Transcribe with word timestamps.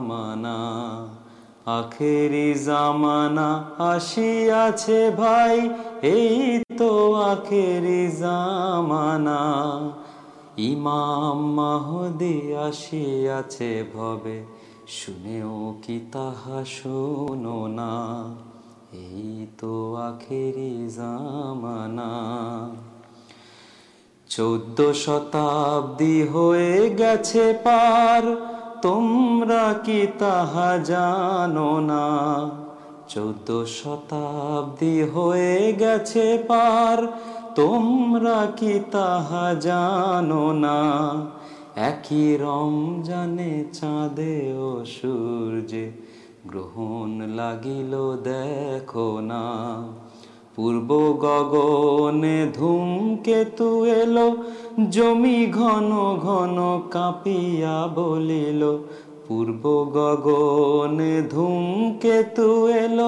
منا 0.02 1.08
آخر 1.66 2.54
جام 2.66 3.06
آخر 7.14 8.08
زمانا 8.10 9.40
چود 24.28 24.82
شدی 24.94 26.28
ہو 26.28 26.54
گیے 26.98 27.54
پار 27.64 28.24
تما 28.82 29.74
کی 29.86 30.06
طا 30.18 30.78
جانا 30.78 32.50
چود 33.08 33.52
شتابی 33.68 35.04
ہوئے 35.04 35.74
گیار 35.80 37.06
تمر 37.56 38.26
کی 38.56 38.80
طا 38.92 39.54
جانا 39.62 40.76
رد 42.40 44.20
سور 44.88 45.60
دیکھنا 48.26 49.42
پور 50.56 50.74
گگنے 51.24 52.46
دوم 52.60 53.16
کے 53.24 53.44
تل 53.58 54.20
جمی 54.78 55.46
گن 55.56 56.60
کاپیا 56.90 57.86
بول 57.86 58.32
پور 59.28 59.48
گنے 60.26 61.22
دھوم 61.32 61.92
کے 62.02 62.22
تل 62.36 63.00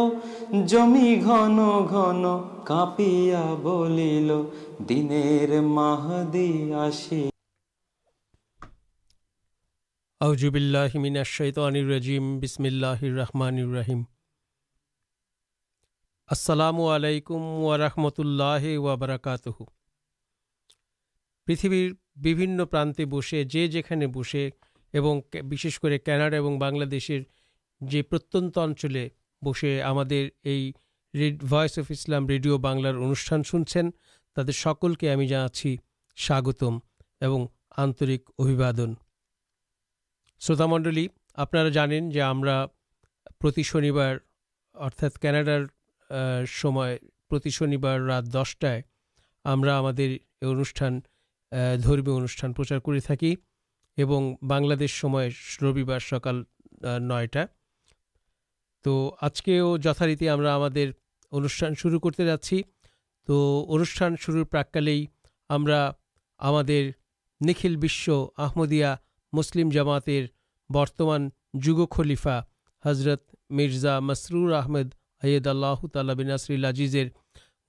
السلام 16.29 16.81
علیکم 16.81 17.65
رحمت 17.81 18.19
اللہ 18.19 18.77
وبرکات 18.77 19.47
پریتر 21.47 22.65
پرانے 22.65 23.05
بسے 23.05 23.43
بسے 23.43 23.43
دیش 26.85 28.09
پر 28.09 28.17
بسے 29.45 29.81
ریڈیو 32.27 32.57
بنار 32.57 33.13
سنچین 33.13 33.91
تعداد 34.35 34.53
سکل 34.53 34.93
کے 34.93 35.13
ہمیں 35.13 35.27
جانا 35.27 35.47
چھ 35.47 35.75
ساگتم 36.17 36.77
اور 37.21 37.47
آنرک 37.77 38.31
ابوادن 38.39 38.93
شروت 40.39 40.61
منڈل 40.61 41.05
آپ 41.33 41.51
شنی 43.63 43.91
بار 43.91 44.17
اردا 44.75 45.07
کاناڈار 45.21 45.61
شنی 47.49 47.77
بار 47.77 47.99
رات 47.99 48.23
دسٹائے 48.23 48.81
ہمیں 49.45 49.71
ہمیں 49.71 50.17
انوشان 50.41 50.99
درمی 51.83 52.11
انوشان 52.11 52.53
پرچار 52.53 52.79
کروار 52.79 52.99
سکال 55.99 56.43
نئے 56.81 57.45
تو 58.85 58.93
آج 59.21 59.41
کے 59.41 59.59
جتاریتی 59.83 60.27
انوشان 60.29 61.73
شروع 61.77 61.99
کرتے 61.99 62.25
جاچی 62.25 62.61
تو 63.27 63.35
انوشان 63.69 64.15
شروع 64.21 64.43
پراقالی 64.51 65.05
ہمل 65.49 65.71
آمدیا 68.37 68.95
مسلم 69.33 69.69
جماتر 69.69 70.25
برتمان 70.69 71.29
جگ 71.63 71.79
خلیفا 71.91 72.39
حضرت 72.85 73.23
مرزا 73.49 73.99
مسرور 73.99 74.51
آمد 74.51 74.93
عید 75.23 75.47
اللہ 75.47 75.85
تعالی 75.93 76.15
بینسر 76.17 76.53
الجیزر 76.53 77.07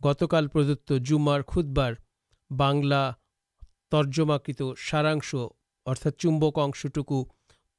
گتکالدت 0.01 0.93
جومار 1.01 1.41
کھدبار 1.53 1.93
بنلا 2.51 3.11
ترجماک 3.91 4.51
سارا 4.91 5.15
ارت 5.87 6.07
چومبک 6.19 6.59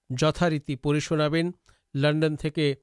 جتاریتی 0.10 0.76
پڑے 0.76 1.00
شنابین 1.00 1.52
لنڈن 1.94 2.36
کے 2.56 2.74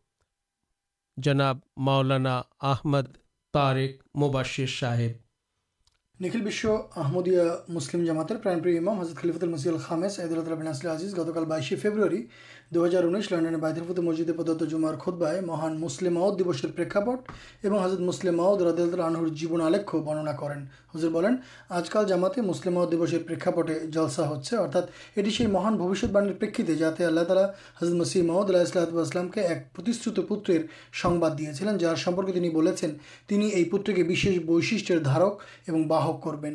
جناب 1.18 1.58
مولانا 1.76 2.42
احمد 2.60 3.16
طارق 3.52 3.90
مبشر 4.14 4.66
صاحب۔ 4.66 5.23
نکھلشمدیہ 6.20 7.42
مسلم 7.68 8.04
جماتر 8.04 8.36
پرانمام 8.36 9.00
حضرت 9.00 9.16
خلیف 9.16 9.38
خامد 9.78 10.20
الزی 10.20 11.06
گر 11.16 12.12
دو 12.70 12.84
ہزار 12.86 13.04
انس 13.04 13.30
لنڈن 13.32 13.60
خود 14.98 15.14
بھائی 15.14 15.40
مہان 15.40 15.80
مسلم 15.80 16.18
دسپٹ 16.38 16.94
آلیک 19.60 19.94
برننا 19.96 20.32
کرما 20.32 21.30
مسلم 22.42 22.78
دسپٹے 22.92 23.78
جلسہ 23.86 24.22
ہوتی 24.22 25.46
مہان 25.46 25.76
بوشت 25.76 26.10
باعث 26.10 26.38
پر 26.40 26.72
جاتی 26.72 27.04
اللہ 27.04 27.24
تعالیٰ 27.24 27.44
حضرت 27.82 27.94
مسلم 27.94 28.26
معاؤد 28.26 28.50
اللہ 28.50 28.58
ایکشرت 28.58 30.28
پتر 30.28 30.62
دیا 31.38 31.52
چلے 31.52 31.78
جا 31.78 31.94
سمپرکے 31.96 33.64
پوتری 33.70 33.94
کے 33.94 34.02
بعد 34.02 34.60
بشارک 34.64 35.42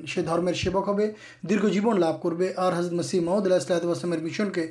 سیوکے 0.07 1.12
دیر 1.50 1.68
جیو 1.69 1.92
لوگت 1.92 2.94
مسیح 2.94 3.22
محمد 3.22 3.51
اللہ 3.51 4.16
مشن 4.16 4.50
کے 4.50 4.68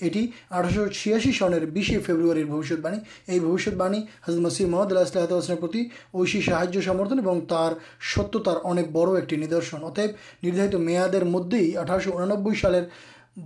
چھیاسی 0.00 1.32
سنر 1.32 1.64
بسے 1.66 1.98
فیبرد 1.98 2.82
باعی 2.82 4.00
حضرت 4.28 4.40
مسیح 4.40 4.66
محمد 4.66 4.92
اللہ 4.92 5.04
سلحت 5.04 5.32
آسمیر 5.32 5.84
اوشی 6.12 6.40
سہاج 6.42 6.78
سمرتن 6.84 7.18
اور 7.26 7.42
تر 7.42 7.72
ستیہ 8.14 8.82
بڑی 8.92 9.36
ندرشن 9.36 9.84
اتب 9.84 10.44
ندارت 10.44 10.74
میا 10.74 11.06
مدد 11.24 11.54
اٹھارہ 11.76 12.08
انانب 12.14 12.48
سال 12.62 12.74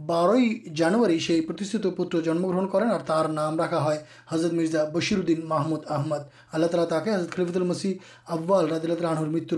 بارشت 0.06 1.30
پتر 1.48 2.20
جنم 2.20 2.46
گرن 2.46 2.68
کریں 2.68 2.88
اور 2.90 3.00
تر 3.00 3.28
نام 3.28 3.60
راقا 3.60 3.92
ہے 3.92 3.98
حضرت 4.28 4.52
مرزا 4.52 4.84
بشیر 4.84 5.18
الدین 5.18 5.40
محمود 5.44 5.80
احمد 5.88 6.22
اللہ 6.52 6.66
تعالیٰ 6.66 6.88
تاکہ 6.88 7.10
حضرت 7.10 7.32
کلبد 7.32 7.56
المسی 7.56 7.98
ابوال 8.28 8.72
ردیل 8.72 8.90
رنور 8.90 9.26
مت 9.26 9.54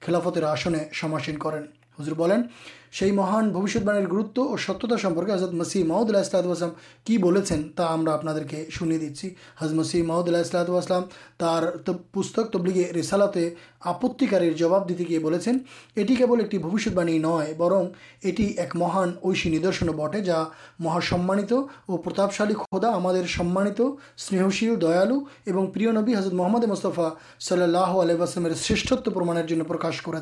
خلافت 0.00 0.42
آسنے 0.42 0.78
کر 1.40 1.62
سی 2.92 3.10
مہان 3.10 3.48
بوشت 3.48 3.82
بایر 3.82 4.06
گروت 4.06 4.38
اور 4.38 4.48
اور 4.48 4.58
ستیہ 4.58 5.34
حضرت 5.34 5.52
مسیح 5.52 5.84
محمود 5.84 6.08
اللہ 6.08 6.46
وسلام 6.46 6.70
کی 7.04 7.18
بچے 7.18 7.54
اپنا 7.76 8.32
شننے 8.70 8.98
دِن 8.98 9.28
حضرت 9.58 9.74
مسیح 9.74 10.02
محدود 10.02 10.28
اللہ 10.28 10.68
اسلحت 10.68 11.90
پسط 12.12 12.40
تبلیغے 12.52 12.92
ریسالا 12.94 13.26
آپت 13.80 14.20
دیتے 14.20 15.04
گیا 15.08 15.50
اٹی 15.96 16.14
کے 16.14 16.26
بوشی 16.58 16.90
نئے 17.04 17.54
برن 17.56 17.86
یہ 18.22 18.42
ایک 18.56 18.76
مہان 18.76 19.12
یشی 19.24 19.58
ندرشن 19.58 19.86
بٹے 19.86 20.20
جا 20.20 20.42
مہا 20.78 20.98
سمانت 21.08 21.52
اور 21.52 21.98
پرتپشل 21.98 22.54
خودا 22.54 22.96
ہمانتشیل 22.96 24.80
دیالو 24.80 25.18
اور 25.46 25.66
پر 25.66 25.92
نبی 25.92 26.16
حضرت 26.16 26.32
محمد 26.32 26.64
مستفا 26.64 27.08
صلی 27.40 27.62
اللہ 27.62 27.92
علیہ 28.02 28.14
وسلم 28.14 28.54
شرشت 28.54 29.08
پرمانش 29.14 29.52
کر 30.04 30.16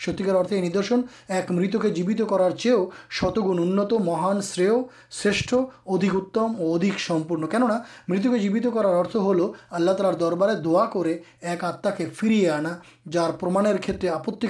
ستکار 0.00 0.44
ندرشن 0.54 1.00
ایک 1.28 1.50
مرت 1.50 1.76
کے 1.82 1.90
جیوت 1.90 2.20
کرار 2.30 2.50
چیو 2.58 2.84
شوگ 3.10 3.38
انت 3.50 3.92
مہان 4.04 4.40
شر 4.42 4.70
شر 5.12 5.54
ادھکتم 5.54 6.54
اور 6.58 6.74
ادھک 6.74 7.00
سمپن 7.00 7.46
کن 7.46 7.62
مت 8.08 8.22
کے 8.22 8.38
جیوت 8.38 8.66
کرارت 8.74 9.16
ہل 9.16 9.40
آل 9.70 9.86
تالار 9.86 10.12
دربارے 10.12 10.54
دا 10.54 10.84
کو 10.86 11.02
ایک 11.02 11.64
آتمکے 11.64 12.06
فریے 12.16 12.48
آنا 12.50 12.74
جارے 13.10 14.08
آپتکارپت 14.08 14.44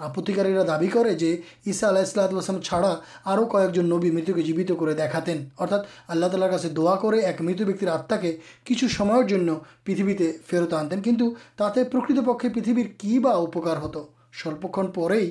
آپتکار 0.00 0.46
دساسلاۃم 1.66 2.60
چھاڑا 2.60 2.94
آو 3.24 3.44
کبی 3.46 4.10
مرت 4.10 4.30
کے 4.34 4.42
جیوت 4.42 4.70
کو 4.78 4.92
دکھاتین 4.92 5.44
ارتھا 5.58 5.82
اللہ 6.08 6.26
تعالی 6.26 6.46
کا 6.48 6.68
دا 6.76 6.94
کر 6.96 7.42
مت 7.42 7.62
بیکر 7.62 7.88
آتہ 7.88 8.20
کے 8.22 8.36
کچھ 8.66 8.84
سمجھنا 8.96 9.54
پریتھتے 9.84 10.30
فیرت 10.46 10.72
آنتیں 10.74 11.02
کنٹو 11.02 11.30
ترتے 11.56 11.84
پرکت 11.92 12.24
پکے 12.26 12.48
پریتھ 12.54 12.98
کیپکار 12.98 13.76
ہوت 13.76 13.96
سلپکن 14.34 14.86
پہ 14.88 15.12
ہی 15.12 15.30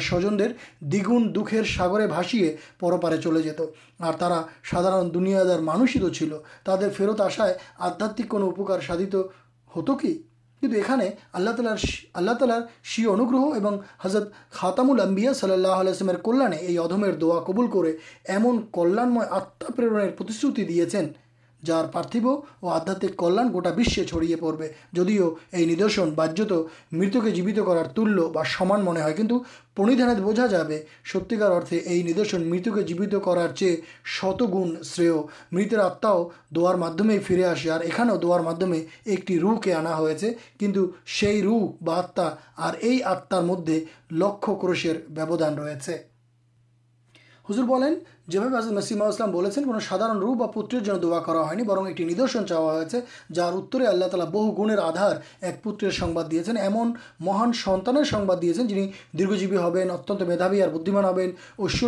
سو 0.00 0.18
دیر 0.30 0.52
دگ 0.82 1.10
دکھے 1.34 1.62
ساگرے 1.66 2.06
باشیے 2.06 2.54
پرپارے 2.80 3.20
چلے 3.22 3.42
جت 3.42 3.60
اور 4.00 4.12
ترا 4.18 4.42
سادر 4.70 5.02
دنیادار 5.14 5.58
مانس 5.60 5.96
ہی 5.96 6.00
تو 6.00 6.42
تر 6.64 6.88
فیرت 6.96 7.20
آسائے 7.20 7.54
آدھات 7.80 8.20
کودت 8.28 9.14
ہوت 9.70 9.90
کی 10.00 10.16
کیونکہ 10.68 11.02
اللہ 11.32 11.50
تعالی 11.50 12.02
اللہ 12.14 12.30
تعالی 12.30 12.54
شی 12.82 13.06
انگرحہ 13.06 13.66
اور 13.66 13.78
حضرت 14.00 14.28
خاتمول 14.50 15.00
امبیا 15.00 15.32
صلی 15.32 15.52
اللہ 15.52 15.68
علیہ 15.68 16.12
کلے 16.24 16.78
ادمیر 16.78 17.10
دا 17.10 17.38
قبول 17.40 17.66
کو 17.66 17.84
ایمن 18.24 18.60
کلیام 18.72 19.18
آتاپرینشرتی 19.30 20.64
دیا 20.64 20.84
جار 21.64 21.84
پارتھو 21.92 22.34
آدمی 22.68 23.08
کلیان 23.18 23.52
گوٹاشی 23.52 24.34
پڑے 24.34 24.68
جدیو 24.92 25.30
یہدرشن 25.52 26.10
بار 26.10 26.34
تو 26.48 26.66
مرت 26.92 27.16
کے 27.24 27.30
جیوت 27.30 27.58
کرار 27.66 27.84
تلیہ 27.96 28.64
منہ 28.64 29.08
کنٹ 29.16 29.32
پندانے 29.74 30.20
بوجھا 30.20 30.46
جائے 30.46 30.82
ستارے 31.04 31.80
یہدرشن 31.86 32.48
مرت 32.50 32.68
کے 32.74 32.82
جیوت 32.82 33.14
کرار 33.24 33.54
چت 33.54 34.42
گن 34.54 34.74
شر 34.84 35.12
ماؤ 35.52 36.28
دسے 36.50 37.70
اور 37.70 37.84
یہ 37.84 38.50
دمے 38.60 38.82
ایک 39.04 39.30
روکے 39.42 39.72
آنا 39.72 39.98
ہوئی 39.98 41.42
رو 41.42 41.58
بتما 41.80 42.28
اور 42.56 42.82
یہ 42.82 43.04
آتار 43.04 43.42
مدد 43.42 43.70
لکھانے 44.12 45.96
ہزر 47.46 47.62
بولیں 47.62 47.94
جو 48.28 48.40
بھائی 48.40 48.74
نصیمہ 48.74 49.04
السلام 49.04 49.32
ہوتے 49.34 49.60
ہیں 49.60 49.72
کچھ 49.72 49.84
سادار 49.84 50.14
روپر 50.16 50.78
جو 50.80 50.96
دعا 50.98 51.18
کرونی 51.20 51.62
برن 51.62 51.86
ایک 51.86 52.00
ندرشن 52.00 52.46
چاچر 52.46 53.00
اترے 53.36 53.86
اللہ 53.86 54.04
تعالی 54.04 54.26
بہ 54.32 54.44
گنر 54.58 54.78
آدھار 54.78 55.16
ایک 55.40 55.62
پوتر 55.62 55.90
سنواد 55.90 56.30
دیا 56.30 56.52
ایمن 56.60 56.92
مہان 57.20 57.52
سنان 57.52 58.28
دیا 58.42 58.52
جن 58.58 58.86
دیرجیوی 59.18 59.56
ہبین 59.56 59.90
ات 59.90 60.10
می 60.22 60.60
اور 60.62 60.70
بدھمان 60.70 61.04
ہبین 61.04 61.30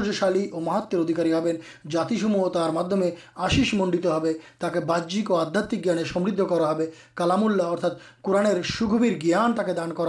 یشالی 0.08 0.44
اور 0.44 0.62
مہاتر 0.62 0.98
ادھکاری 0.98 1.32
ہبین 1.32 1.56
جاتیسموہتر 1.90 2.70
مادمے 2.70 3.10
آشیش 3.36 3.72
منڈیت 3.74 4.06
باہر 4.06 4.74
اور 4.76 5.30
اور 5.30 5.40
آدھاتمک 5.40 5.84
جانے 5.84 6.04
سمدھ 6.04 6.40
کر 6.40 6.84
کالام 7.14 7.44
اللہ 7.44 7.62
ارتھا 7.62 7.88
قوران 8.22 8.62
سوگبیر 8.68 9.18
جانتا 9.22 9.62
دانا 9.76 10.04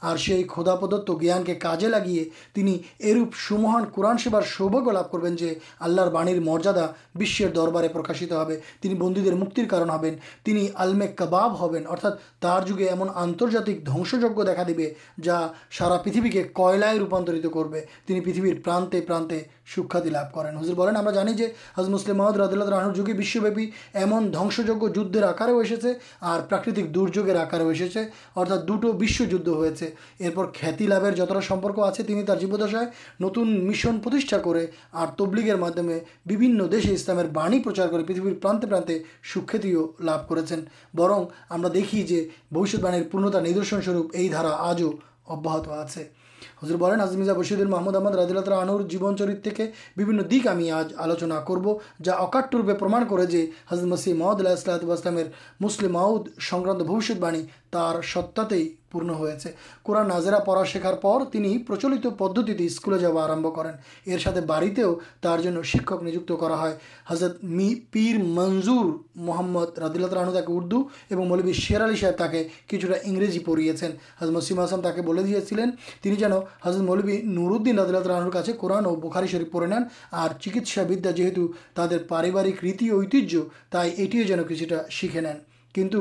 اور 0.00 0.16
سی 0.16 0.42
کھداپدت 0.48 1.10
ضان 1.22 1.44
کے 1.44 1.52
کے 1.52 1.60
کارے 1.60 1.88
لگی 1.88 2.24
تین 2.54 2.76
اروپ 3.00 3.34
سو 3.38 3.56
مہان 3.58 3.84
قورن 3.94 4.18
سیوار 4.18 4.42
سوبا 4.48 4.92
لبھ 4.92 5.12
کر 5.12 5.18
اللہ 5.80 6.08
مریادا 6.12 6.86
بس 7.14 7.40
دربارے 7.56 7.88
پرکاشت 7.88 8.32
ہوتی 8.32 8.94
بندہ 8.94 9.34
مکتر 9.34 9.64
کارن 9.70 9.90
ہبین 9.90 11.06
کباب 11.16 11.64
ہبین 11.64 11.86
ارتھا 11.88 12.10
تر 12.40 12.66
جگہ 12.66 12.88
ایمن 12.90 13.08
آنرجاتک 13.14 13.86
دنسجا 13.86 14.62
دیے 14.68 14.92
جا 15.22 15.40
سارا 15.78 15.96
پتہ 15.96 16.42
کلائیں 16.54 16.98
روپانترت 16.98 17.46
کرنی 17.52 18.20
پریتھ 18.20 18.60
پرانے 18.64 19.00
پرانے 19.00 19.42
سوکھاتی 19.74 20.10
لاب 20.10 20.32
کرین 20.34 20.56
حضر 20.56 20.74
بولینج 20.74 21.42
حضر 21.78 21.90
مسلم 21.90 22.16
محمد 22.16 22.36
ردول 22.36 22.62
رہےپی 22.62 23.70
ایم 23.94 24.28
دنسر 24.28 25.22
آکر 25.22 25.48
ایسے 25.48 25.92
اور 26.18 26.40
پراکتک 26.40 26.94
درجے 26.94 27.38
آکے 27.38 28.00
اردا 28.36 28.56
دوٹو 28.68 28.92
ہوتی 29.46 30.86
لاپر 30.86 31.14
جتنا 31.14 31.40
سمپرک 31.40 31.78
آئے 31.78 32.22
تر 32.22 32.36
جیوشائے 32.36 32.86
نتن 33.20 33.66
مشن 33.66 33.98
کر 34.00 34.56
تبلیغر 35.18 35.54
معلوم 35.54 35.86
میں 35.86 35.98
اسلام 36.90 37.62
پرچار 37.62 37.88
کر 37.88 38.02
پریتر 38.02 38.34
پرانتے 38.42 38.66
پرانے 38.66 38.98
سوکھ 39.34 39.56
لب 40.00 40.28
کر 40.28 41.68
دیکھیے 41.74 42.28
بوشی 42.50 42.76
باڑی 42.76 43.02
پورنت 43.02 43.36
ندرشنسروپ 43.36 44.16
یہ 44.16 44.28
دارا 44.28 44.56
آج 44.58 44.82
ابیاحت 45.26 45.68
آپ 45.68 45.90
سے 45.90 46.04
حضرل 46.66 46.78
بنانے 46.78 47.32
بشید 47.32 47.60
محمد 47.60 47.96
امداد 47.96 48.30
ردل 48.30 48.86
جیون 48.88 49.16
چرتن 49.16 50.22
دک 50.30 50.46
ہمیں 50.46 50.70
آج 50.70 50.92
آلوچنا 50.96 51.40
کرو 51.48 51.78
جا 52.04 52.12
اکٹر 52.12 52.74
پرما 52.74 53.00
جو 53.02 53.38
حضرت 53.70 53.84
مسیم 53.84 54.18
محدود 54.18 54.46
اللہ 54.46 55.20
مسلم 55.60 55.92
معؤد 55.92 56.28
سکرانت 56.40 56.82
باعث 56.82 57.10
ست 58.04 58.40
پہ 58.50 59.48
قورن 59.82 60.08
نازرا 60.08 60.38
پڑا 60.38 60.64
شیکار 60.64 60.94
پرچل 60.94 62.08
پدتی 62.18 62.66
اسکول 62.66 62.98
جا 62.98 63.08
کر 63.56 63.66
بڑی 64.46 64.72
شکشک 65.62 66.42
ہے 66.42 66.72
حضرت 67.06 67.44
می 67.44 67.74
پیر 67.90 68.18
منظور 68.18 68.84
محمد 69.14 69.78
ردلاتی 69.78 70.38
اردو 70.46 70.78
اور 71.10 71.26
ملوی 71.26 71.52
شیر 71.52 71.84
علی 71.84 71.96
صاحب 71.96 72.14
تاکہ 72.18 72.48
کچھ 72.70 72.86
پڑے 73.44 73.70
حضرت 73.70 74.30
مسیم 74.30 74.60
حسم 74.60 74.80
تاکہ 74.80 75.02
بیاں 75.02 76.14
جین 76.14 76.32
حضرت 76.64 76.82
ملوی 76.82 77.22
نورودی 77.22 77.72
ردلۃ 77.72 78.06
رحان 78.06 78.30
کا 78.30 78.42
قورن 78.58 78.86
اور 78.86 78.96
بخاری 78.96 79.26
شریک 79.26 79.52
پڑے 79.52 79.66
نین 79.66 79.82
اور 80.10 80.40
چکس 80.40 80.78
بدیا 80.78 81.10
جو 81.10 81.48
ریتی 82.62 82.90
تھی 84.06 84.24
جین 84.24 84.42
کچھ 84.48 84.64
شیكھے 84.90 85.20
نیند 85.20 85.94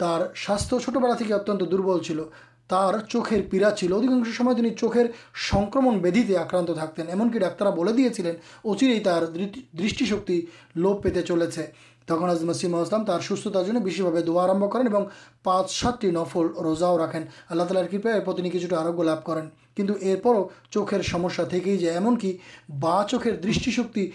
تر 0.00 0.26
ساست 0.46 0.74
چھوٹولا 0.82 1.34
اتن 1.34 1.60
دربل 1.60 2.02
چلتا 2.02 2.90
چوکھر 3.08 3.40
پیڑا 3.50 3.70
چل 3.70 3.92
ادھکاشت 3.92 4.78
چوکھر 4.78 5.06
سکرمندی 5.50 6.36
آکران 6.36 6.64
ایمنک 7.08 7.32
ڈاکرا 7.32 7.70
بولے 7.70 7.92
دیا 7.92 8.12
چچرے 8.12 8.98
تر 9.04 9.24
دشک 9.80 10.30
لوپ 10.74 11.02
پیتے 11.02 11.22
چلتے 11.22 11.62
تک 12.08 12.22
آزم 12.22 12.52
سیم 12.52 12.76
تر 13.06 13.20
ستھتار 13.20 13.78
بہی 13.84 14.02
بھا 14.02 14.46
دم 14.46 14.68
کریں 14.68 14.92
اور 14.92 15.04
پانچ 15.42 15.70
ساتھی 15.72 16.10
نفل 16.10 16.46
روزاؤ 16.64 16.98
رکھیں 16.98 17.20
آلہ 17.50 17.62
تعالی 17.62 17.98
کرنیچر 17.98 18.74
لبھ 19.00 19.24
کر 19.26 19.40
کنٹھ 19.76 19.92
چوکھر 20.70 21.02
سمسا 21.02 21.42
ہی 21.54 21.76
جائے 21.78 21.94
ایمنک 21.94 22.24
ب 22.80 22.84
چوکر 23.08 23.32
دشیارشکل 23.44 24.06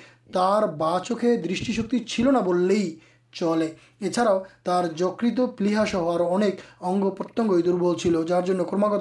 نہ 2.32 2.40
بولے 2.40 2.76
ہی 2.76 2.96
چلے 3.34 3.70
اچھا 4.02 4.38
تر 4.64 4.88
جکت 4.96 5.40
پلیحاس 5.58 5.96
ہار 5.96 6.20
انگرت 6.20 7.38
دربل 7.38 7.98
چل 7.98 8.16
جارما 8.28 8.98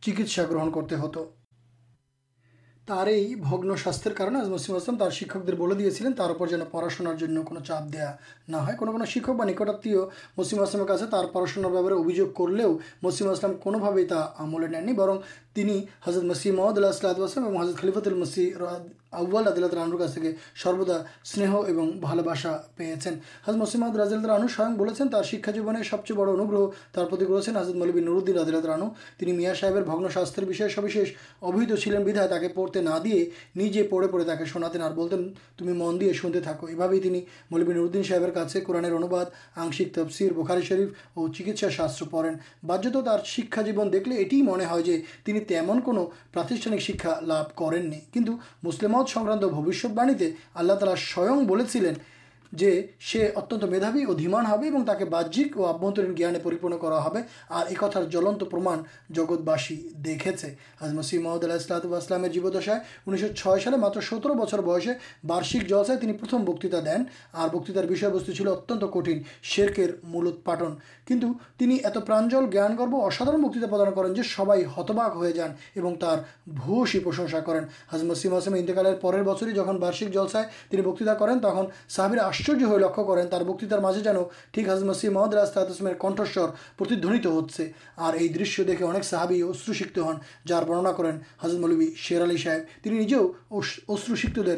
چکسا 0.00 0.42
گرہن 0.50 0.70
کرتے 0.72 0.94
ہترگاستر 2.88 4.12
کن 4.12 4.34
مسیم 4.50 4.76
آسلام 4.76 5.08
شکر 5.10 5.40
ترپر 6.16 6.46
جانے 6.46 6.64
پڑاشنار 6.70 7.14
چپ 7.64 7.92
دیا 7.92 8.12
نہ 8.48 8.56
کھشک 8.78 9.30
نکٹتوں 9.44 10.06
مسیم 10.38 10.60
آسم 10.60 10.84
کے 10.84 11.06
کا 11.08 11.22
پڑا 11.32 11.46
سنارے 11.46 11.94
ابھی 11.94 12.24
کر 12.36 12.48
لیو 12.48 12.78
مسیم 13.02 13.28
آسلام 13.28 13.54
کو 13.54 13.70
ہمل 14.38 14.70
نینی 14.70 14.92
بر 14.92 15.08
حضرت 16.06 16.24
مسیح 16.24 16.52
محمد 16.52 16.76
اللہ 16.76 17.22
اسلحم 17.22 17.56
حضرت 17.56 17.76
خلیفۃ 17.76 18.06
المسی 18.06 18.50
ابوالد 19.12 19.74
رانس 19.74 20.14
کے 20.14 20.30
سرودا 20.62 20.96
سنہ 21.24 21.48
اور 21.48 21.68
بال 22.00 22.20
باسا 22.24 22.56
پیے 22.76 22.94
حضد 23.46 23.56
مسلم 23.56 23.84
سب 25.82 26.04
چیزیں 26.06 26.16
بڑا 26.16 26.32
انہوں 26.32 26.70
ملبی 27.74 28.00
نرویند 28.00 28.64
رانوا 28.64 28.88
صحیح 29.64 30.68
سبشیت 30.68 32.54
پڑتے 32.54 32.80
نہ 32.80 32.98
دے 33.04 33.24
نجیے 33.56 33.82
پڑے 33.82 34.06
پڑے 34.08 34.24
تاکہ 34.24 34.44
شناتین 34.44 34.82
تمہیں 35.56 35.74
من 35.74 36.00
دے 36.00 36.12
شتے 36.12 36.40
تھک 36.40 36.64
یہ 36.70 36.76
بھائی 36.76 37.00
تین 37.00 37.20
ملبی 37.50 37.72
نورودی 37.72 38.02
صحیح 38.02 38.26
کا 38.34 38.44
قرآن 38.66 38.84
انداد 38.84 39.26
آنشک 39.56 39.94
تفسیر 39.94 40.32
بخاری 40.32 40.62
شرف 40.62 40.88
اور 41.14 41.28
چکسا 41.28 41.68
شاست 41.68 42.02
پڑین 42.10 42.34
بتا 42.62 43.16
شیبن 43.24 43.92
دیکھ 43.92 44.08
لے 44.08 44.24
تیمن 44.24 45.80
پر 45.80 46.52
شکای 46.78 47.24
لب 47.24 47.54
کر 47.56 47.72
اللہ 50.54 50.72
تعالی 50.72 50.94
سوئن 51.14 51.94
میدایت 53.70 54.06
اور 57.48 57.66
ایکتارما 57.66 58.74
جگت 59.10 59.40
بس 59.44 59.68
دیکھے 60.04 60.32
محمد 60.82 61.44
اللہ 61.44 62.26
جیو 62.26 62.50
دشائ 62.50 62.78
چھ 63.34 63.48
سال 63.64 63.76
ماتر 63.76 64.00
ستر 64.00 64.30
بچر 64.30 64.60
بسے 64.60 64.92
بارشک 65.26 65.70
دین 66.02 67.02
اور 67.32 67.48
بکتارت 67.48 68.72
کٹھن 68.92 69.18
شیر 69.42 69.90
مولوت 70.02 70.44
پاٹن 70.44 70.74
کن 71.20 71.76
ات 71.84 71.94
پراجل 72.06 72.50
جان 72.52 72.76
گرو 72.78 73.04
اساد 73.06 73.26
بکتا 73.26 73.66
پردان 73.66 73.92
کریں 73.94 74.14
جو 74.14 74.22
سبھی 74.22 74.64
ہتباک 74.76 75.12
ہو 75.14 75.30
جان 75.30 75.50
اور 75.76 75.94
تر 76.00 76.20
بوشی 76.46 76.98
پرشن 76.98 77.26
کرین 77.46 77.64
ہزمسی 77.94 78.28
محسم 78.28 78.54
انتقال 78.54 78.86
جن 79.54 79.78
بارشک 79.78 80.12
جلسائے 80.12 80.82
بکتا 80.82 81.14
کر 81.14 81.38
تم 81.42 81.64
صحابر 81.88 82.18
آشچر 82.18 82.62
ہو 82.64 82.78
لکھیں 82.78 83.04
بکتار 83.44 83.78
مجھے 83.78 84.00
جانو 84.00 84.24
ٹھیک 84.52 84.68
حضر 84.68 84.84
مسیح 84.84 85.10
محمد 85.10 85.34
اصطح 85.34 85.70
اصمیر 85.70 85.94
کنٹسرتید 86.00 87.50
سے 87.50 87.70
اور 87.96 88.20
یہ 88.20 88.28
درشیہ 88.28 88.64
دیکھے 88.64 88.84
اہم 88.84 89.02
صحابی 89.02 89.42
اشروشک 89.42 89.98
ہن 89.98 90.18
جار 90.46 90.62
برننا 90.62 90.92
کریں 90.92 91.12
ہزم 91.44 91.62
ملوی 91.62 91.90
شیر 91.96 92.22
علی 92.22 92.36
صاحب 92.36 92.86
نجے 92.86 93.16
اشر 93.50 94.14
شکل 94.14 94.54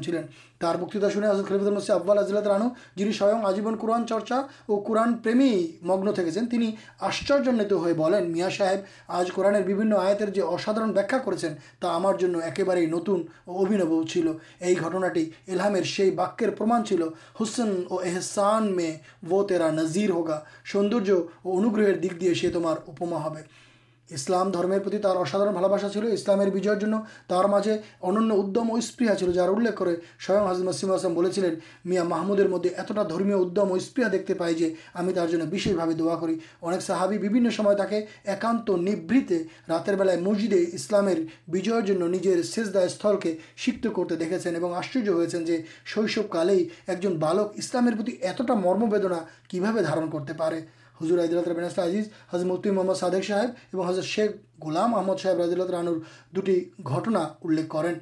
چلین 0.00 0.26
تر 0.60 0.76
بکتا 0.76 1.08
شنایا 1.10 1.32
خریف 1.42 1.62
مسیح 1.62 1.94
ابوالان 1.94 2.68
جنہ 2.96 3.12
سوئم 3.12 3.44
آجیبن 3.46 3.74
قوران 3.76 4.06
چرچا 4.06 4.36
اور 4.66 4.82
قورنپری 4.82 5.50
مگن 5.82 6.12
تھے 6.14 6.70
آشچر 7.00 7.72
ہوا 7.72 8.48
صاحب 8.58 8.78
آج 9.08 9.32
قوران 9.32 9.92
آتر 9.94 10.30
جو 10.30 10.48
اصادر 10.54 10.82
واخیا 10.96 11.18
کرا 11.18 11.96
ہمارے 11.96 12.86
نتنو 12.86 14.04
چل 14.04 14.26
یہ 14.60 14.80
گھٹناٹی 14.80 15.24
ایلامک 15.46 16.42
پرما 16.58 16.78
چلسین 16.86 17.74
او 17.90 17.98
ایسان 18.00 18.74
مے 18.76 18.90
و 19.30 19.42
تیرا 19.44 19.70
نظیر 19.72 20.10
ہوگا 20.10 20.40
سوندر 20.72 21.10
اور 21.10 21.58
انوگر 21.58 21.92
دک 21.98 22.20
دے 22.20 22.34
سے 22.34 22.50
تمہارا 22.50 22.92
اسلام 24.10 24.50
درمر 24.50 24.94
اساؤ 25.20 25.52
بھل 25.52 25.68
بساسل 25.68 26.06
اندم 28.02 28.70
اور 28.70 28.78
اسپیحا 28.78 29.14
چلو 29.14 29.32
جاخل 29.32 29.70
کر 29.70 29.86
سو 30.26 30.34
حضرت 30.48 30.64
مسلم 30.64 31.54
میاں 31.84 32.04
محمود 32.04 32.40
مدد 32.40 32.78
اتنا 32.78 33.02
درمیم 33.02 33.58
اور 33.58 33.76
اسپہا 33.76 34.08
دیکھتے 34.12 34.34
پائیں 34.34 34.68
ترشے 35.14 35.72
دعا 35.98 36.14
کری 36.20 36.36
اب 36.62 36.80
صحابی 36.82 37.18
بھنسما 37.18 37.72
کے 37.84 38.04
ایکانتے 38.24 39.42
رات 39.68 39.88
مسجدیں 40.22 40.64
اسلام 40.72 41.08
شا 41.64 42.86
سل 42.92 43.16
کے 43.22 43.34
سیک 43.64 43.86
کرتے 43.96 44.16
دیکھے 44.16 44.56
اور 44.56 44.76
آشچر 44.76 45.08
ہو 45.08 45.24
شیشکال 45.94 46.50
ایک 46.50 47.02
جن 47.02 47.18
بالکل 47.18 48.10
اتنا 48.22 48.54
مرم 48.54 48.88
بیدنا 48.88 49.20
کی 49.48 49.60
بھا 49.60 49.80
دار 49.80 50.06
کرتے 50.12 50.32
حضر 51.00 51.18
عید 51.18 51.34
اللہ 51.34 52.44
مفتی 52.44 52.70
محمد 52.70 52.94
صدیک 52.94 53.24
صاحب 53.24 53.80
حضرت 53.88 54.04
شیخ 54.04 54.30
گولام 54.62 54.94
احمد 54.94 55.22
صاحب 55.22 55.36
رائد 55.36 55.60
اللہ 55.60 55.90
دوٹنا 56.36 57.24
کریں 57.70 57.94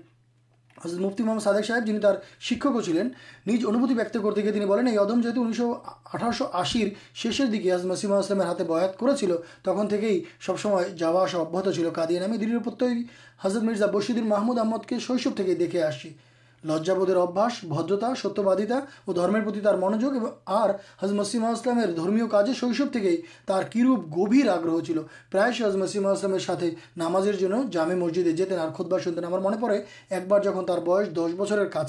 حضرت 0.84 1.00
مفتی 1.00 1.22
محمد 1.22 1.40
صدیک 1.40 1.66
صاحب 1.66 1.86
جن 1.86 2.00
شکشک 2.40 2.80
چلین 2.86 3.08
انوتی 3.46 3.94
کرتے 3.94 4.18
گی 4.18 4.98
ادم 4.98 5.20
جہت 5.20 5.38
انیس 5.38 5.56
سو 5.56 5.72
اٹھارہ 5.72 6.30
سو 6.38 6.46
آسر 6.52 6.88
شیشر 7.14 7.46
دیکھے 7.46 7.76
مسیماسلام 7.84 8.40
ہاتھے 8.40 8.64
بہت 8.64 8.98
کرئی 8.98 10.20
سبسمہ 10.46 10.82
جا 10.98 11.08
اب 11.08 11.70
چلو 11.70 11.90
قادی 11.90 12.18
نامی 12.18 12.36
دل 12.36 12.58
پر 12.58 12.84
حضرت 13.40 13.62
مرزا 13.62 13.86
بشید 13.86 14.18
محمود 14.26 14.58
احمد 14.58 14.88
کے 14.88 14.98
ششو 14.98 15.30
کے 15.36 15.54
دے 15.54 15.82
آس 15.82 16.06
لجزدے 16.64 17.14
اباس 17.21 17.52
بدرتا 17.64 18.12
ستیہبادا 18.14 18.78
اور 19.04 19.14
درمیر 19.14 19.76
منوجو 19.76 20.11
اور 20.11 20.33
آر 20.61 20.71
حزم 21.02 21.23
سملے 21.25 21.87
درمی 21.92 22.28
کار 22.30 22.52
شو 22.54 22.68
کی 23.71 23.83
روپ 23.83 24.16
گھیر 24.16 24.49
آگرہ 24.49 24.80
چلو 24.87 25.02
پرائزمسیم 25.33 26.09
ناماز 26.97 27.28
جامع 27.71 27.94
مسجدیں 27.94 28.33
جتنے 28.33 28.56
اور 28.56 28.71
خود 28.71 28.87
با 28.87 28.99
شین 28.99 29.25
ہمارے 29.25 29.42
من 29.42 29.61
پڑے 29.61 29.80
ایک 30.11 30.28
بار 30.28 30.42
جب 30.42 30.66
تر 30.66 30.80
بس 30.80 31.14
دس 31.16 31.35
بچر 31.37 31.64
کا 31.66 31.83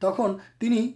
تخمین 0.00 0.92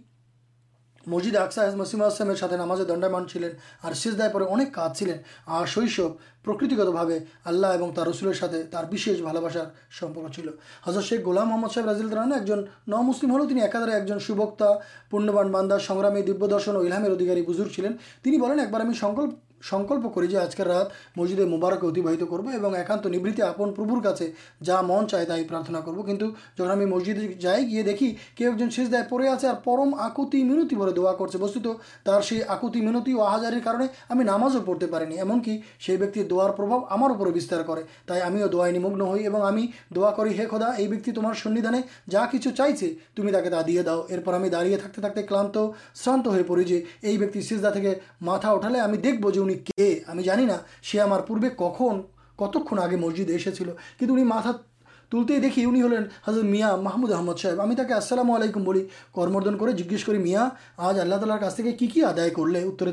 মসজিদ 1.04 1.34
আকসা 1.36 1.60
মসিমা 1.74 2.04
আসলামের 2.06 2.40
সাথে 2.42 2.56
নামাজে 2.56 2.84
দণ্ডায়মান 2.84 3.24
ছিলেন 3.32 3.52
আর 3.82 3.92
সিজদায় 3.94 4.32
পরে 4.34 4.44
অনেক 4.46 4.68
কাজ 4.74 4.90
ছিলেন 4.98 5.18
আর 5.48 5.64
শৈশব 5.66 6.10
প্রকৃতিগতভাবে 6.44 7.16
আল্লাহ 7.46 7.70
এবং 7.74 7.88
তার 7.96 8.06
রসুলের 8.06 8.38
সাথে 8.42 8.58
তার 8.64 8.86
বিশেষ 8.86 9.16
ভালোবাসার 9.22 9.68
সম্পর্ক 9.90 10.26
ছিল 10.36 10.46
হজরত 10.84 11.04
শেখ 11.08 11.20
গোলাম 11.22 11.46
মোহাম্মদ 11.46 11.70
সাহেব 11.72 11.86
রাজিল 11.86 12.08
রানা 12.10 12.34
একজন 12.36 12.60
ন 12.88 12.94
মুসলিম 13.02 13.28
হলেও 13.32 13.46
তিনি 13.46 13.60
একাধারে 13.62 13.92
একজন 13.92 14.18
সুবক্তা 14.18 14.68
পুণ্যবান 15.10 15.48
বান্দার 15.54 15.86
সংগ্রামী 15.88 16.20
দিব্যদর্শন 16.22 16.74
ও 16.76 16.80
ইলহামের 16.82 17.12
অধিকারী 17.12 17.40
বুজুর 17.42 17.68
ছিলেন 17.74 17.92
তিনি 18.24 18.36
বলেন 18.38 18.58
একবার 18.58 18.80
আমি 18.80 18.94
সংকল্প 19.04 19.30
سنکلپی 19.63 20.35
آجکل 20.37 20.63
رات 20.63 21.17
مسجد 21.17 21.39
ہے 21.39 21.45
مبارک 21.47 21.83
اتباہی 21.83 22.17
کرتے 22.17 23.41
آپنبور 23.41 24.15
سے 24.15 24.29
جا 24.63 24.81
من 24.81 25.07
چاہیے 25.07 25.25
تھی 25.25 25.43
پرارتنا 25.43 25.79
کرو 25.79 26.01
کنٹو 26.01 26.25
جہاں 26.57 26.71
ہمیں 26.71 26.85
مسجد 26.85 27.19
جائیں 27.41 27.69
گے 27.69 27.83
دیکھی 27.83 28.13
کن 28.37 28.69
سیجدہ 28.69 29.01
پڑے 29.09 29.27
آم 29.27 29.93
آکتی 29.99 30.43
مینتی 30.43 30.75
بڑے 30.75 30.91
دا 30.93 31.11
کرو 31.13 31.73
تر 32.03 32.21
سی 32.21 32.41
آکتی 32.47 32.81
مینتی 32.81 33.11
اور 33.11 33.27
احاجار 33.27 33.53
کرنے 33.63 33.85
ہمیں 34.09 34.25
ناماز 34.25 34.57
پڑتے 34.65 34.87
پی 34.87 35.17
ایمکی 35.17 35.59
سی 35.85 35.97
بیکر 35.97 36.23
دباؤ 36.23 36.79
ہمارے 36.91 37.17
پھر 37.17 37.31
بستار 37.31 37.61
کر 37.63 37.81
تھی 38.07 38.19
دمگن 38.51 39.01
ہوئی 39.01 39.27
اور 39.27 39.41
ہمیں 39.41 39.65
دوا 39.95 40.11
کردا 40.11 40.69
یہ 40.77 40.87
ویکی 40.87 41.11
تمہار 41.11 41.33
سندانے 41.33 41.81
جا 42.09 42.25
کچھ 42.31 42.47
چاہیے 42.47 42.93
تم 43.15 43.29
تک 43.29 43.51
دے 43.67 43.81
داؤ 43.81 44.01
ارپر 44.09 44.33
ہمیں 44.33 44.49
داڑی 44.49 44.75
تھکتے 44.75 45.01
تھتے 45.01 45.23
کلانت 45.23 45.57
شانت 45.95 46.27
ہو 46.27 46.43
پڑی 46.47 46.63
جو 46.63 46.75
یہ 47.03 47.17
ویکدا 47.19 47.69
کے 47.71 47.93
مہا 48.21 48.51
اٹھالے 48.51 48.79
ہمیں 48.79 48.97
دکھب 48.99 49.29
جو 49.33 49.45
مسجد 52.73 53.29
میاں 56.43 56.77
محمود 56.77 57.11
کرالر 57.11 57.87
کا 61.37 61.49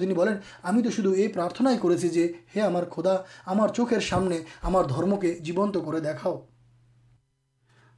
دینی 0.01 0.15
ہمیں 0.65 0.83
تو 0.83 0.91
شدید 0.91 1.19
یہ 1.19 1.29
پرتھنائ 1.29 1.77
کردا 1.77 3.17
ہمار 3.47 3.69
چوکر 3.69 4.01
سامنے 4.01 4.39
ہمارم 4.65 5.17
کے 5.17 5.35
جیبت 5.35 5.77
کو 5.85 5.99
دیکھا 5.99 6.31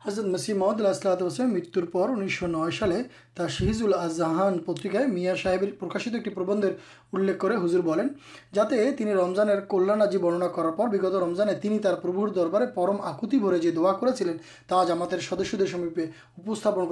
حضرت 0.07 0.25
مسیح 0.25 0.55
مد 0.55 0.81
اللہ 0.81 1.45
مرتبہ 1.45 2.09
انیس 2.09 2.39
سو 2.39 2.47
نالے 2.47 3.03
تا 3.37 3.47
شہیزل 3.49 3.95
اظہان 3.95 4.59
پترکا 4.59 5.07
میاں 5.07 5.35
صاحب 5.43 5.65
پرکاشت 5.79 6.15
ایکبند 6.15 6.65
ان 7.13 7.29
ہضر 7.55 7.81
بولیں 7.81 8.05
جا 8.55 8.65
کے 8.65 8.91
تین 8.99 9.09
رمضان 9.09 9.49
کلو 9.69 9.95
برننا 10.21 10.47
کرارگت 10.49 11.15
رمضان 11.15 11.49
دربار 12.35 12.67
پرم 12.67 13.01
آکتی 13.03 13.39
بھرے 13.39 13.71
دعا 13.71 13.93
کرا 13.93 14.83
جامات 14.85 15.15
سدسیہ 15.21 15.63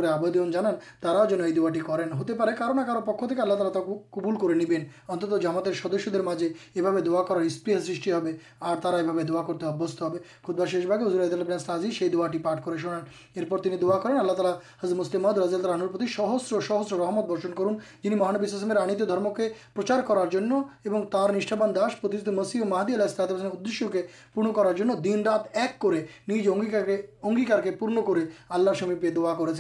آدمی 0.06 0.50
جانانا 0.52 1.24
جن 1.24 1.40
یہ 1.40 1.54
داٹی 1.54 1.80
کرین 1.80 2.12
ہوتے 2.12 2.34
پہ 2.34 2.50
کارو 2.58 3.00
پکلا 3.02 3.54
تعالیٰ 3.54 3.84
کو 3.86 3.98
کبول 4.10 4.36
کر 4.36 4.54
نبین 4.54 4.84
اتمات 5.08 5.68
سدس 5.74 6.08
داجی 6.12 6.48
یہ 6.74 6.82
بھی 6.82 7.02
دعا 7.02 7.22
کر 7.22 7.36
اسپیر 7.42 7.78
سا 7.80 7.92
یہ 7.92 9.22
دا 9.22 9.42
کرتے 9.42 9.66
ابھی 9.66 10.18
خود 10.42 10.66
شیش 10.68 10.86
باغ 10.86 11.06
ہزر 11.06 11.22
عید 11.22 11.32
الب 11.32 11.56
تعزی 11.66 11.90
سے 11.90 12.08
دعاٹی 12.08 12.38
پٹ 12.38 12.64
کرتی 12.64 13.76
دعا 13.76 13.98
کریں 13.98 14.18
اللہ 14.18 14.32
تعالیٰ 14.32 14.54
حضر 14.82 14.94
مسلم 14.94 15.26
رضر 15.26 15.86
پر 15.88 16.06
سب 16.08 16.27
سہسر 16.36 16.96
رحمت 16.96 17.24
برشن 17.24 17.52
کرن 17.52 17.74
جن 18.02 18.18
مہانس 18.18 18.62
میں 18.62 18.76
آن 18.76 19.34
کے 19.34 19.48
پرچار 19.74 20.00
کراراشت 20.00 22.28
مسیح 22.28 22.64
محدود 22.64 22.92
اللہ 22.92 23.04
استعدین 23.04 23.46
ادش 23.46 23.82
کے 23.92 24.02
پورن 24.34 24.52
کرارات 24.52 25.46
ایک 25.52 25.78
کر 25.78 27.78
پورے 27.78 28.20
آللہ 28.48 28.70
سمیپی 28.78 29.10
دا 29.10 29.34
کر 29.34 29.52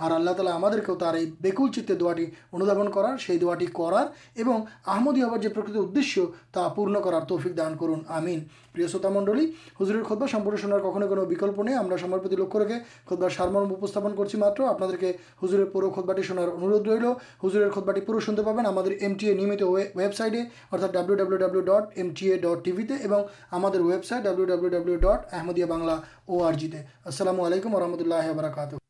اور 0.00 0.10
اللہ 0.10 0.30
تعالیٰ 0.32 0.54
ہمارے 0.54 1.24
بیکول 1.40 1.70
چیتے 1.72 1.94
دعای 1.94 2.24
اندابن 2.52 2.90
کرارے 2.90 3.36
دعاٹی 3.38 3.66
کرارہدی 3.68 5.22
ہوکت 5.22 5.76
ادشیہ 5.76 6.68
پورن 6.74 7.02
کرار 7.02 7.22
تفک 7.28 7.56
دان 7.58 7.76
کرن 7.78 8.00
امین 8.10 8.40
پرنڈل 8.74 9.44
ہُزر 9.80 10.02
خود 10.02 10.18
با 10.18 10.26
سمپن 10.26 10.56
کھو 10.80 10.90
وکلپ 10.90 11.58
نہیں 11.60 11.74
ہمارے 11.76 12.36
لک 12.36 12.56
رکھے 12.56 12.78
خود 13.06 13.18
بار 13.18 13.30
سارم 13.30 13.72
اسپن 13.80 14.16
کر 14.16 14.96
کے 14.96 15.12
ہُزر 15.42 15.64
پورے 15.64 15.90
کھدباٹی 15.94 16.22
شنار 16.22 16.48
انور 16.48 17.14
ہزر 17.44 17.68
خودباٹی 17.70 18.00
پورا 18.00 18.20
سنتے 18.26 18.42
پاپن 18.42 19.36
نیمت 19.36 19.62
ویبسائٹے 19.94 20.42
ارتھا 20.72 20.86
W 20.88 21.14
W 21.14 21.36
W 21.36 21.60
dot 21.62 21.98
M 21.98 22.10
T 22.10 22.30
E 22.30 22.36
dot 22.38 22.64
T 22.64 22.72
V 22.72 22.86
اور 23.10 23.24
ہمارے 23.52 23.82
ویبسائٹ 23.82 24.24
ڈبلو 24.24 24.44
ڈبلو 24.46 24.68
ڈبلیو 24.68 24.96
ڈٹ 24.98 25.32
احمدیہ 25.32 25.64
بلا 25.64 25.96
او 26.26 26.44
آ 26.44 26.50
جی 26.52 26.70
تلام 27.18 27.40
علیکم 27.40 27.74
و 27.74 27.80
رحمۃ 27.80 28.00
اللہ 28.00 28.30
وبرکاتہ 28.30 28.89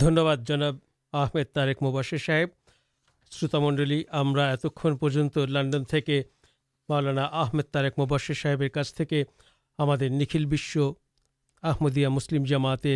دھنیہ 0.00 0.34
جناب 0.46 0.76
آمد 1.12 1.52
طارک 1.52 1.82
مباشے 1.82 2.18
صاحب 2.18 2.48
شروت 3.30 3.54
منڈل 3.54 4.02
ہمیں 4.12 4.44
ات 4.44 5.38
لنڈن 5.38 5.84
کے 5.84 6.22
مولانا 6.88 7.28
آمد 7.32 7.62
تارک 7.62 7.98
مباشے 7.98 8.34
صاحب 8.34 8.62
ہمارے 9.78 10.08
نکھل 10.08 10.46
بشو 10.46 10.92
آمدیا 11.62 12.08
مسلم 12.08 12.44
جماعت 12.44 12.86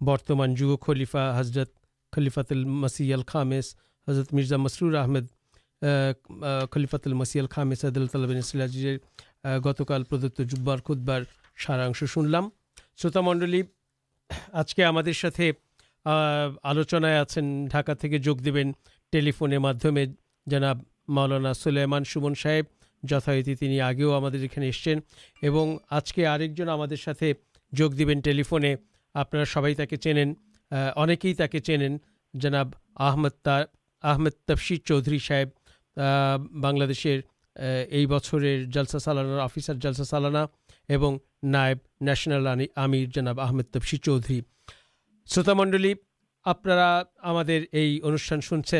برتمان 0.00 0.54
جب 0.54 0.66
خلیفہ 0.80 1.34
حضرت 1.38 1.70
خلیفاتل 2.12 2.64
مسئل 2.64 3.22
خامد 3.26 3.76
حضرت 4.08 4.34
مرزا 4.34 4.56
مسرور 4.56 4.94
احمد 4.94 5.26
خلیفاتل 6.70 7.12
مسئل 7.12 7.46
خامد 7.46 7.84
عید 7.84 7.96
اللہ 7.96 8.08
تعالی 8.08 8.38
اصل 8.38 8.96
گتکالد 9.64 10.40
جب 10.40 10.84
خود 10.84 10.98
بار 10.98 11.22
سارا 11.66 12.06
سنل 12.06 12.36
شروت 12.96 13.16
منڈل 13.16 13.60
آج 14.52 14.74
کے 14.74 14.84
ہمیں 14.84 15.12
آلوچنیا 16.06 17.22
آن 17.36 17.66
ڈھاکے 17.66 18.18
جگ 18.18 18.42
دے 18.44 18.62
ٹلیفون 19.12 19.56
مادمے 19.56 20.04
جینب 20.46 20.78
مولانا 21.08 21.52
سولیمان 21.54 22.04
سومن 22.04 22.34
صاحب 22.34 22.64
جتایت 23.02 23.48
آگے 23.82 24.04
یہ 25.42 25.66
آج 25.90 26.12
کے 26.12 26.26
آکجن 26.26 26.68
ہم 26.68 26.86
ٹلفے 28.24 28.74
آپ 29.14 29.34
سب 29.46 29.66
چین 29.96 30.32
انے 30.70 31.16
چین 31.60 31.96
جنابد 32.34 33.48
آمد 34.02 34.30
تفسی 34.46 34.76
چودھری 34.76 35.18
صاحب 35.18 35.48
بنر 36.52 36.90
یہ 37.90 38.06
بچر 38.06 38.62
جلسہ 38.64 38.98
سالان 38.98 39.40
افسر 39.40 39.74
جلسہ 39.74 40.02
سالانہ 40.02 40.44
اور 40.88 41.16
نائب 41.42 41.78
نیشنل 42.00 42.46
ہمسر 43.38 43.96
چودھری 43.96 44.40
شروت 45.30 45.48
منڈل 45.48 45.92
آپ 46.46 46.66
انٹھان 47.72 48.40
سنچھ 48.40 48.74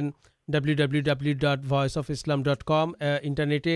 W 0.48 0.74
W 0.76 1.02
W 1.02 1.34
dot 1.38 1.64
voice 1.70 1.96
of 1.96 2.10
Islam 2.10 2.42
dot 2.42 2.64
com 2.64 2.92
internet 3.22 3.66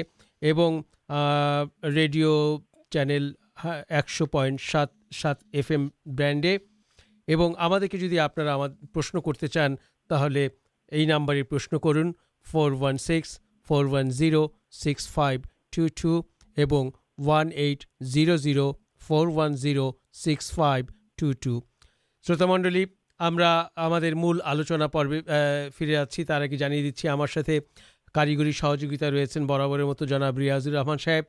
radio 1.83 2.57
channel 2.91 3.33
ایکشو 3.65 4.27
point 4.27 4.61
سات 4.61 4.89
سات 5.15 5.37
ایف 5.53 5.71
ایم 5.71 5.89
برانڈے 6.07 6.57
ہمارا 7.29 8.67
پرشن 8.93 9.21
کرتے 9.21 9.47
چانے 9.47 10.49
یہ 10.93 11.07
نمبر 11.07 11.43
پرشن 11.43 11.79
کرن 11.79 12.13
four 12.47 12.73
one 12.73 12.99
six 12.99 13.39
four 13.69 13.85
six 13.85 15.09
five 15.09 15.41
two 15.71 16.21
two one 16.57 17.51
eight 17.55 17.85
zero 18.01 18.37
zero 18.37 18.73
four 19.09 19.27
six 19.27 20.53
five 20.53 20.85
two 21.17 21.33
two 21.33 21.61
شروت 22.27 22.43
Mondal 22.43 22.85
ہم 23.21 23.39
آلوچنا 24.45 24.87
پروے 24.87 25.21
free 25.79 25.97
آپ 25.97 26.47
کی 26.49 26.57
جانے 26.57 26.83
دیکھا 26.83 27.13
ہمارے 27.13 27.61
کاریگری 28.15 28.53
سہجا 28.53 29.11
رہے 29.11 29.25
ہیں 29.37 29.45
برابر 29.45 29.85
مت 29.85 30.03
جناب 30.09 30.39
ریاضر 30.39 30.73
رحمان 30.73 30.99
صاحب 30.99 31.25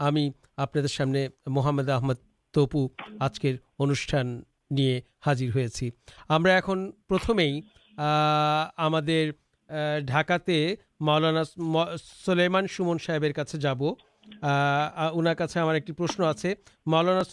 ہمیں 0.00 0.30
آپ 0.56 0.78
سامنے 0.90 1.28
محمد 1.46 1.88
احمد 1.88 2.14
تپو 2.54 2.88
آج 3.20 3.40
کے 3.40 3.56
انوانے 3.78 5.00
حاضر 5.26 5.48
ہوا 5.54 5.66
ایون 6.28 6.90
پرتم 7.08 7.40
ڈھاکے 10.06 10.76
مولانا 11.00 11.42
سلےمان 12.26 12.66
سومن 12.66 12.96
صاحب 12.98 13.24
جا 13.56 13.72
مولانا 16.86 17.24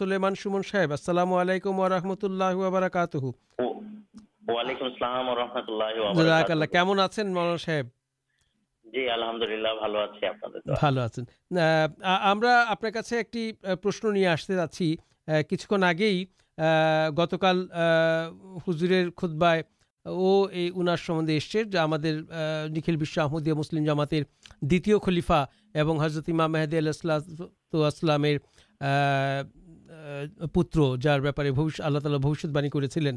صحیح 7.58 7.82
جی 8.86 9.10
الحمد 9.10 9.41
اللہ 9.41 9.67
آپ 12.67 12.77
کچھ 15.49 15.67
گتکالر 17.19 19.10
خود 19.17 19.32
بائ 19.32 19.62
وہ 20.05 20.47
اُنس 20.75 21.11
دکھل 22.75 22.95
بس 22.95 23.17
احمدیہ 23.17 23.53
مسلم 23.53 23.85
جماتر 23.85 24.17
دتیہ 24.61 24.95
خلیفا 25.05 25.41
اور 25.41 26.05
حضرت 26.05 26.29
اما 26.29 26.47
محدود 26.47 28.03
پوتر 30.53 30.97
جار 30.97 31.19
بارے 31.19 31.51
اللہ 31.77 31.99
تعالی 31.99 32.17
بوشتوا 32.17 32.61
کر 32.73 33.11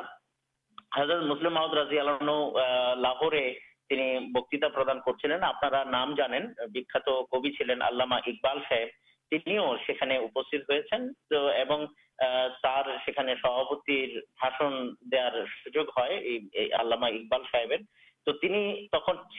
صاحب 8.68 8.88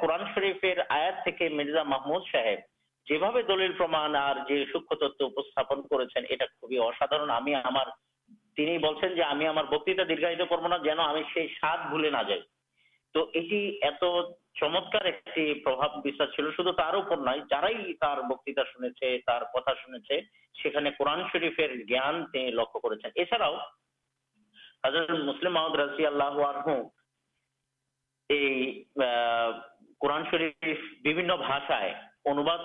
قورن 0.00 0.24
شرفر 0.34 0.80
آیا 0.88 1.10
مزا 1.52 1.82
محمود 1.82 2.22
صاحب 2.32 2.58
جو 3.06 4.64
سوکتن 4.72 5.82
کردار 5.82 6.12
بکتا 9.62 10.02
دیگا 10.08 10.44
کرو 10.44 10.68
نا 10.68 10.76
جانے 10.76 11.42
سات 11.60 11.78
بھلے 11.90 12.10
نہ 12.10 12.22
ج 12.28 12.32
تو 13.14 13.30
یہ 13.34 13.90
چمکار 14.60 15.06
شرفاد 15.26 16.02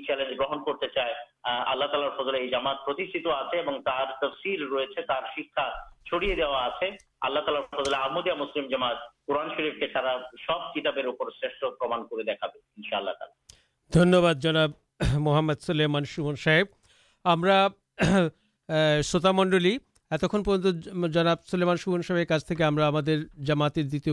چیلنج 0.07 0.37
گرہن 0.39 0.63
کرتے 0.63 0.87
چاہ 0.87 1.11
اللہ 1.43 1.85
تعالی 1.85 2.07
فضرات 2.17 3.33
آتے 3.33 3.61
تفصیل 4.21 4.63
روز 4.63 4.99
شکا 5.37 5.69
چڑی 6.11 6.33
دیا 6.35 6.47
آپ 6.57 6.79
سے 6.79 6.89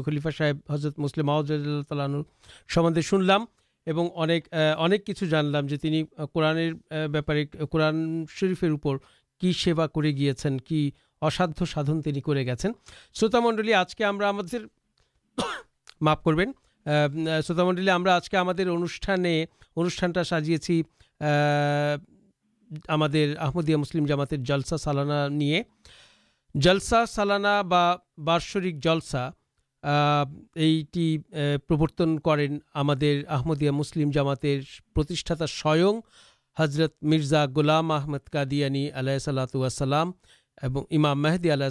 خلیفا 0.02 0.30
صاحب 0.30 0.56
حضرت 0.70 0.98
مسلم 0.98 1.28
تاللام 1.82 3.46
قورنہ 6.32 6.70
قورن 7.52 8.24
شرف 8.28 8.64
کر 9.94 10.02
گیا 10.02 10.32
اساد 11.22 11.48
کر 11.58 11.64
گروتنڈل 12.26 13.74
آج 13.74 13.96
کے 13.96 14.04
معوتامنڈل 16.00 18.08
آج 18.08 18.30
کے 18.30 18.36
انوشان 18.36 19.26
ہمسل 23.74 24.06
جامات 24.06 24.34
سالانا 24.80 25.28
نہیں 25.28 25.62
جلسا 26.54 27.06
سالانا 27.06 27.62
بارشرک 27.62 28.74
جلسا 28.74 29.30
یہ 30.56 31.18
پرورتن 31.66 32.18
کریں 32.18 32.48
ہمسل 33.68 34.12
جامات 34.12 34.46
سوئ 35.46 35.82
حضرت 36.58 36.94
مرزا 37.02 37.46
گولام 37.46 37.92
آمد 37.92 38.30
قادی 38.32 38.64
اللہ 38.64 39.18
سلاتوسلام 39.20 40.12
امام 40.62 41.22
محدود 41.22 41.50
آلہ 41.50 41.64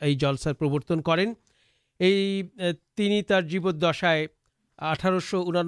یہ 0.00 0.14
جلسار 0.14 0.52
پرورتن 0.52 1.02
کریں 1.02 1.26
یہ 2.00 2.42
جیب 3.40 3.82
دشائے 3.82 4.26
اٹھارہ 4.78 5.20
شو 5.20 5.42
انٹھار 5.42 5.64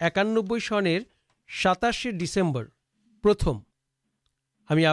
ایکانے 0.00 0.60
سن 0.60 0.84
ساتاش 1.48 2.06
ڈسمبر 2.14 2.64
پرتمیں 3.24 4.84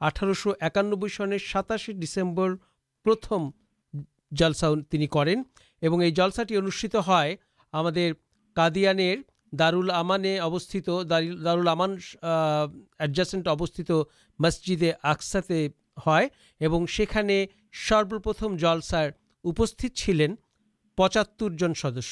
اٹھارہ 0.00 0.32
ایکانے 0.60 1.08
سن 1.08 1.38
ساتاش 1.52 1.90
ڈسمبر 1.98 2.54
پرتما 3.04 3.50
کروشت 6.42 6.96
ہے 7.08 7.34
ہمارے 7.72 8.12
قدیان 8.56 8.98
دار 9.58 9.72
ال 9.72 9.88
دارلام 11.44 11.80
ایڈجسٹینٹ 11.80 13.48
ابست 13.48 13.90
مسجدے 14.38 14.92
آکسے 15.02 15.68
سروپرتمسا 17.88 19.08
چلین 19.94 20.34
پچہتر 20.96 21.74
سدس 21.74 22.04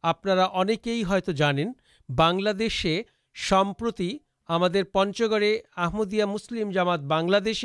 اتنا 0.02 1.32
جانے 1.32 1.64
بنسے 2.08 3.02
سمپرتی 3.48 4.18
ہمارے 4.48 4.84
پنچ 4.84 5.20
گڑے 5.20 5.58
آمدیا 5.76 6.26
مسلم 6.26 6.70
جامات 6.70 7.00
بنادر 7.00 7.64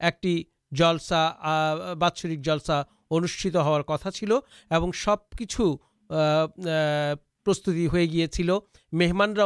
ایکسا 0.00 1.30
باتسرک 1.98 2.38
جلسا 2.38 2.82
انوشت 3.10 3.56
ہارا 3.56 4.10
چلو 4.10 4.38
سب 4.94 5.30
کچھ 5.38 5.60
پرستی 7.44 7.86
مہمانا 8.92 9.44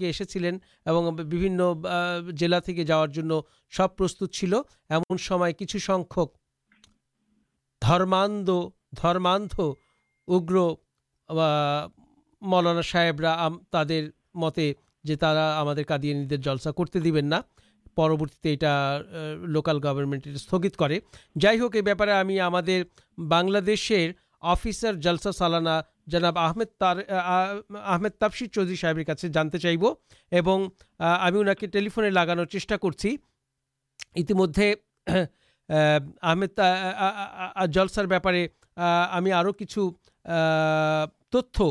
ایسے 0.00 0.24
جیلا 2.36 2.58
جا 2.86 3.06
رہا 3.06 3.40
سب 3.76 3.96
پرستت 3.96 4.44
ایم 4.90 5.16
سمجھ 5.16 5.76
سنکھاندھ 5.76 6.36
اگر 10.28 10.56
ملانا 12.42 12.82
صاحب 12.82 13.20
را 13.20 13.48
تر 13.70 14.08
متے 14.34 14.72
جو 15.04 15.14
دلسا 16.30 16.70
کرتے 16.70 17.00
د 17.00 17.06
پروتی 17.94 18.56
یہ 18.56 19.00
لوکل 19.34 19.78
گورنمنٹ 19.84 20.26
استگت 20.26 20.76
کر 20.76 20.90
جائک 21.40 21.76
یہ 21.76 21.80
بہتارے 21.80 22.12
ہمیں 22.12 22.40
ہمیں 22.40 22.82
بنسے 23.18 24.12
افسر 24.40 24.94
جلسا 24.94 25.32
سالانہ 25.32 25.80
جناب 26.06 26.38
آمد 26.38 26.82
آحمد 27.84 28.08
تفسر 28.18 28.46
چودھری 28.46 28.76
صاحب 28.76 28.96
چاہب 29.58 29.86
ہمیں 30.32 31.38
اُن 31.38 31.54
کے 31.60 31.66
ٹلفے 31.66 32.10
لگانے 32.10 32.46
چیشا 32.46 32.76
کرچی 32.76 33.16
مدد 34.30 34.60
آ 37.54 37.66
جلسار 37.66 38.04
بارے 38.04 38.48
ہمیں 39.12 39.32
اور 39.32 39.46
کچھ 39.46 39.78
تت 41.32 41.62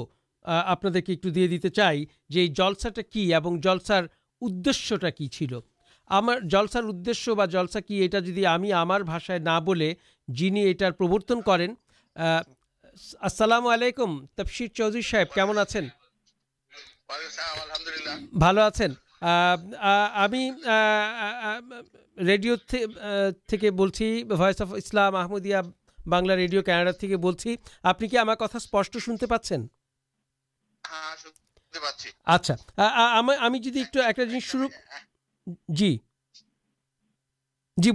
آپ 0.43 0.83
دے 0.83 1.47
دیتے 1.47 1.69
چاہے 1.69 2.47
جلسا 2.47 2.89
کیلسار 3.09 4.03
ادشیہ 4.41 5.09
کی 5.09 5.27
جنتن 6.09 6.89
کریں 11.47 11.67
آپ 25.07 25.31
ریڈیویہ 25.31 25.61
بنلا 26.05 26.35
ریڈیو 26.35 26.63
کناڈا 26.63 26.91
آپ 27.83 28.01
نے 28.01 28.07
کتنا 28.07 28.33
اسپٹر 28.55 28.99
اچھا 32.25 32.55
ایک 34.01 34.19
جی۔ 35.47 35.97
جی 37.77 37.91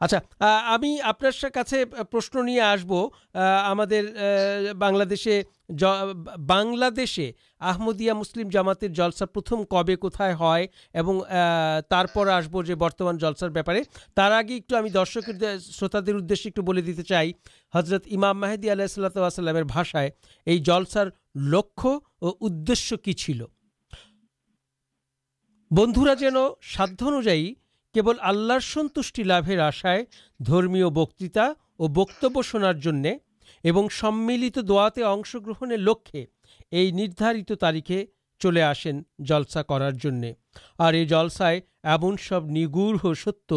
اچھا 0.00 0.18
ہمیں 0.74 0.98
آپ 1.02 1.18
سے 1.68 1.84
پرشن 2.10 2.44
نہیں 2.44 2.60
آسبرشے 2.60 5.42
بنگلہ 5.70 6.84
آمدیہ 7.60 8.12
مسلم 8.12 8.48
جامات 8.48 8.84
پرتھم 9.34 9.64
کب 9.64 9.90
کتائے 10.02 10.34
آسب 12.28 12.64
جو 12.66 12.76
برتمان 12.76 13.18
جلسر 13.18 13.48
بہتارے 13.48 13.82
تعارے 14.14 14.52
ایک 14.52 14.94
درشک 14.94 15.30
شروت 15.70 15.96
دے 16.06 16.80
دیتے 16.80 17.02
چاہ 17.02 17.24
حضرت 17.74 18.06
امام 18.10 18.40
محدودی 18.40 18.72
علیہ 18.72 18.82
السلاتر 18.82 19.62
بھاشائیں 19.62 20.10
یہ 20.46 20.58
جلسار 20.58 21.06
لک 21.34 21.86
اور 21.86 21.98
وہ 22.20 22.34
ادشیہ 22.40 22.96
کیل 22.96 23.42
بند 25.70 25.98
جان 26.20 26.36
ساد 26.76 27.02
کے 27.94 28.00
اللہ 28.18 28.58
سنت 28.62 29.20
لاشیں 29.20 30.02
درمی 30.40 30.84
بکتا 30.84 31.52
اور 31.76 31.88
بکب 31.88 32.42
شنارے 32.42 33.14
اور 33.64 33.90
سملت 33.90 34.58
دے 34.68 36.24
اہن 36.72 36.96
لکارت 36.96 37.92
چلے 38.38 38.62
آلسا 38.62 39.62
کرنے 39.62 40.32
اور 40.78 40.94
یہ 40.94 41.04
جلسائے 41.04 41.60
ایمن 41.82 42.16
سب 42.28 42.50
نگڑھ 42.50 43.18
ست 43.18 43.52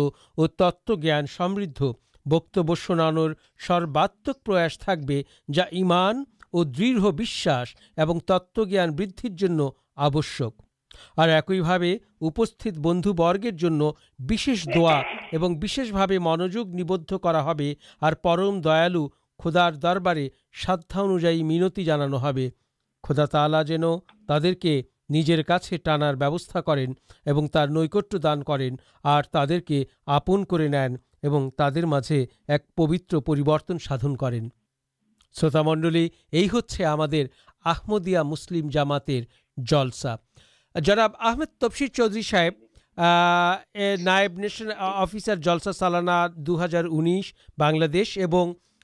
تتوجان 0.58 1.26
سمدھ 1.28 1.84
بکتبن 2.26 3.34
سرواتم 3.68 4.32
پراسک 4.44 5.12
جا 5.54 5.64
ایمان 5.64 6.24
اور 6.52 6.66
دڑھ 6.66 7.12
بس 7.12 7.48
تتوجان 8.26 8.92
بدھر 8.92 9.30
جن 9.30 9.60
آبشک 9.96 10.62
اور 11.16 11.30
ایک 11.30 11.52
بند 12.80 13.06
دن 13.06 13.84
منجوگ 16.22 16.68
نہیںبدھ 16.68 17.14
کرم 17.24 18.62
دیا 18.62 18.88
خودارربارے 19.44 20.28
شادا 20.62 21.02
انوائ 21.02 21.42
مینتی 21.44 21.84
جانا 21.84 22.32
خدا 23.04 23.26
تالا 23.26 23.62
جن 23.70 23.84
تعداد 24.28 24.66
ٹانار 25.86 26.14
کریں 26.66 26.86
تر 27.54 27.68
نکان 27.70 28.36
کرپن 28.44 30.44
تر 31.58 31.86
ایک 32.48 32.76
پوتر 32.76 33.78
کریں 34.20 34.42
شروت 35.36 35.56
منڈلی 35.66 36.08
یہ 36.32 36.48
ہونے 36.54 37.24
آمدیہ 37.66 38.20
مسلم 38.32 38.70
جاماتا 38.70 40.16
جراب 40.76 41.12
آمد 41.20 41.60
تفسر 41.62 41.88
چودھری 41.94 42.22
صاحب 42.22 43.02
نائب 44.04 44.40
نیشنل 44.40 44.72
افسر 44.78 45.36
جلسا 45.36 45.72
سالانہ 45.72 46.26
دو 46.36 46.64
ہزار 46.64 46.86
انیس 46.92 47.34
بنو 47.58 48.52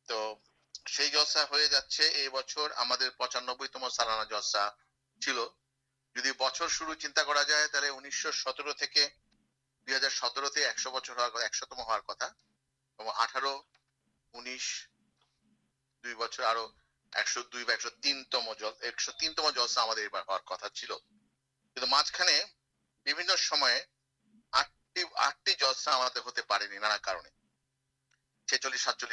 تو 0.09 0.39
جلسا 1.13 1.45
جاچے 1.71 2.09
یہ 2.13 2.29
بچر 2.29 2.71
ہم 2.71 2.93
پچانب 3.19 3.65
سالانہ 3.91 4.25
جلسا 4.31 4.69
چل 5.21 5.39
جائے 6.15 6.95
چنتا 6.95 7.23
ان 7.91 8.11
ستر 8.11 8.87
کے 8.87 9.09
دو 9.87 9.95
ہزار 9.97 10.11
سترم 10.11 11.81
ہوا 11.81 11.99
بچے 16.17 16.43
آٹھا 25.19 27.13
ہمچلس 28.49 28.81
سات 28.81 29.05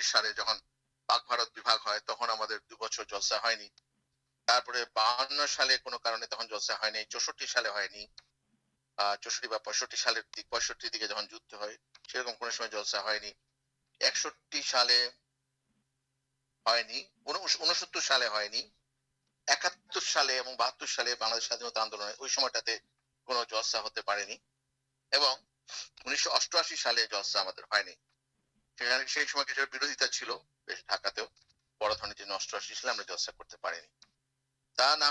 پاک 1.09 1.21
بارگ 1.27 1.87
ہے 1.87 1.99
تمام 1.99 2.45
دو 2.69 2.75
بچوں 2.77 3.05
جسا 3.09 3.37
ہے 3.37 3.67
بان 4.93 5.47
سال 5.47 5.71
جلسہ 6.49 6.73
ہوئی 6.73 7.05
چوشٹی 7.05 7.45
سال 7.45 7.65
ہونی 7.65 8.05
چیز 8.99 9.39
ہوتے 9.65 9.97
انہیں 28.85 29.65
بروجتا 29.65 30.07
چل 30.07 30.29
ڈھکاؤ 30.87 31.25
بڑا 31.81 31.95
جو 32.17 32.25
نشا 32.25 33.31
کرتے 33.31 33.65
نہ 34.95 35.05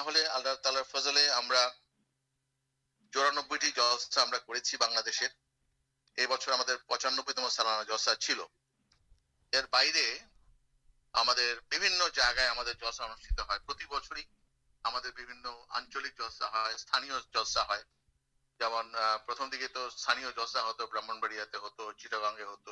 چورانبئیے 3.12 3.72
پچانب 6.86 7.24
پر 7.26 7.34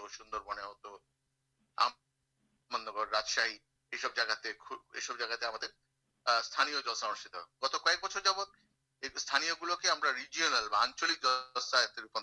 سندربنے 0.09 0.63
راجاہی 3.11 3.59
یہ 3.93 3.99
سب 3.99 4.17
جگہ 4.17 4.35
یہ 4.95 5.01
سب 5.01 5.19
جگہ 5.19 5.37
گئے 7.87 7.97
بچوں 7.97 8.21
جب 8.21 8.41
ریجنل 9.03 10.69
روپانے 10.69 12.21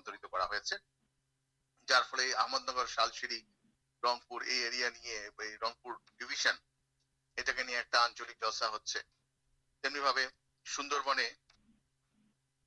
سوندربنے 10.66 11.30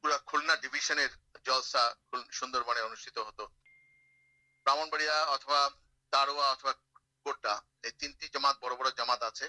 پورا 0.03 0.55
ڈیویشن 0.55 0.99
سوندربنے 2.31 2.81
براہن 4.67 4.91
باڑیات 4.91 5.61
تینٹی 7.99 8.29
جماعت 8.29 8.57
بڑ 8.61 8.73
بڑا 8.73 8.91
آپ 9.27 9.37
سے 9.37 9.49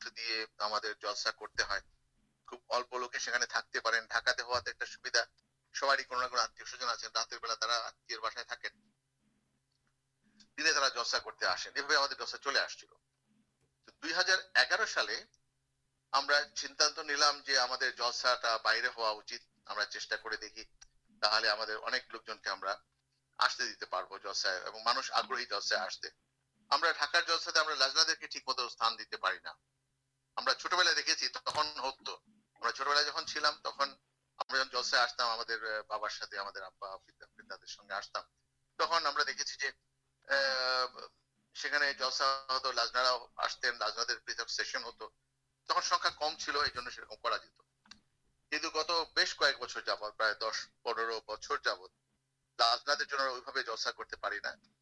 دو 13.87 14.21
ہزار 14.21 14.39
اگار 14.55 14.87
سال 14.87 15.11
سنتانے 16.57 17.03
باہر 18.65 18.87
ہوا 18.87 19.23
چیٹا 19.27 20.17
دیکھیے 20.41 20.65
لوک 22.13 22.27
جن 22.27 22.39
کے 22.39 22.51
آستے 23.39 23.67
دیتے 23.67 23.87
جلسائے 24.23 24.61
مانگ 24.85 25.11
آگی 25.13 25.45
جلسے 25.45 25.77
آپ 25.77 25.91
لوٹ 26.73 26.97
بلائی 26.99 27.79
ہوا 43.09 43.29
آجنا 43.81 44.05
پہشن 44.45 44.85
ہوا 44.85 44.93
جتنا 48.53 48.69
گت 48.69 48.91
بہت 48.91 49.39
کئے 49.39 49.53
بچوں 49.59 49.81
بچر 51.27 51.57
جابت 51.57 51.91
لازن 52.59 53.05
جلسا 53.67 53.91
کرتے 53.91 54.17
ہیں 54.17 54.72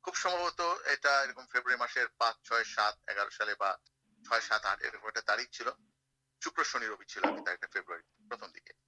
خوب 0.00 0.16
سم 0.16 0.30
فری 1.52 1.76
مس 1.76 1.96
چھ 2.42 2.62
سات 2.74 2.94
سال 3.32 3.54
آٹھ 3.60 4.84
چل 5.50 5.68
چوکر 6.40 6.62
شنی 6.62 6.86
روی 6.86 7.04
چلتا 7.04 7.50
ہے 7.50 8.87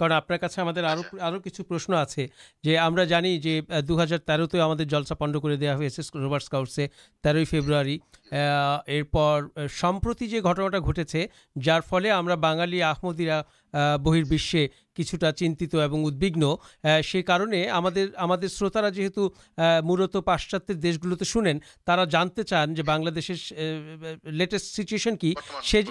کار 0.00 0.10
آپ 0.10 0.28
سے 0.52 0.60
ہمارے 0.60 0.84
اور 1.20 1.38
کچھ 1.38 1.60
پرشن 1.68 1.94
آپ 1.94 2.92
دو 3.88 4.02
ہزار 4.02 4.18
تیرتے 4.18 4.60
ہمیں 4.60 4.84
جلسا 4.84 5.14
پنڈ 5.14 5.36
کر 5.42 5.54
دیا 5.54 5.76
ہو 5.76 6.34
اسکاؤٹسے 6.34 6.86
تیرو 7.24 7.44
فیبری 7.50 7.98
ارپر 8.32 9.66
سمپتی 9.80 10.38
گٹناٹے 10.38 11.26
جار 11.62 11.80
فل 11.80 12.06
بنالی 12.40 12.82
آمدیدہ 12.82 13.42
بہشے 14.02 14.66
کچھ 14.96 15.14
چنتیگن 15.36 16.44
سی 17.04 17.22
کارن 17.22 17.54
شروتارا 18.50 18.88
جیتو 18.88 19.28
ملت 19.82 20.16
پاشچاتے 20.24 20.92
شنین 21.24 21.58
چان 22.46 22.74
جو 22.74 22.84
بنرس 22.84 24.62
سیچویشن 24.62 25.16
کی 25.16 25.34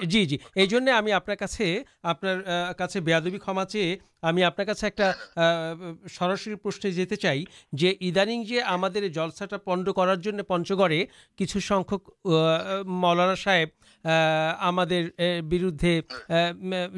جی 0.04 0.26
جی 0.26 0.38
یہ 0.56 1.12
آپ 1.14 1.32
سے 1.50 1.84
آپ 2.04 2.22
کا 2.78 2.86
بےادمی 3.04 3.38
کھما 3.38 3.66
چی 3.66 3.96
আমি 4.24 4.42
আপনার 4.44 4.68
কাছে 4.70 4.84
একটা 4.88 5.08
সরাসরি 6.18 6.56
প্রশ্নে 6.56 6.90
যেতে 6.92 7.16
চাই 7.18 7.40
যে 7.74 7.90
ইদানিং 8.10 8.38
যে 8.52 8.58
আমাদের 8.76 9.04
জলসাটা 9.18 9.58
পণ্ড 9.68 9.86
করার 10.00 10.20
জন্য 10.26 10.40
পঞ্চগড়ে 10.52 11.00
কিছু 11.40 11.58
সংখ্যক 11.70 12.02
মৌলানা 13.02 13.38
সাহেব 13.46 13.70
আমাদের 14.70 15.04
বিরুদ্ধে 15.54 15.94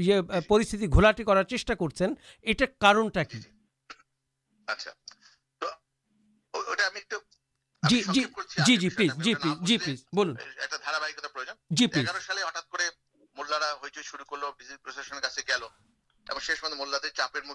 ইয়ে 0.04 0.18
পরিস্থিতি 0.52 0.86
ঘোলাটি 0.88 1.24
করার 1.30 1.48
চেষ্টা 1.54 1.74
করছেন 1.82 2.10
এটা 2.46 2.66
কারণটা 2.82 3.22
কি 3.24 3.40
জি 7.84 8.00
জি 8.14 8.90
প্লিজ 8.90 9.12
জি 9.18 9.32
প্লিজ 9.36 9.58
জি 9.68 9.76
প্লিজ 9.78 10.00
বলুন 10.18 10.36
একটা 10.66 10.78
ধারাবাহিকতা 10.86 11.30
প্রয়োজন 11.34 11.56
জি 11.78 11.86
প্লিজ 11.88 12.06
সালে 12.28 12.42
হঠাৎ 12.48 12.66
করে 12.74 12.86
মোল্লারা 13.36 13.70
হইচই 13.82 14.06
শুরু 14.12 14.24
করলো 14.32 14.46
বিজেপি 14.60 14.80
প্রশাসনের 14.86 15.24
কাছে 15.26 15.42
গেল 15.52 15.64
مل 16.30 17.00
چاہتے 17.10 17.38
ہیں 17.38 17.52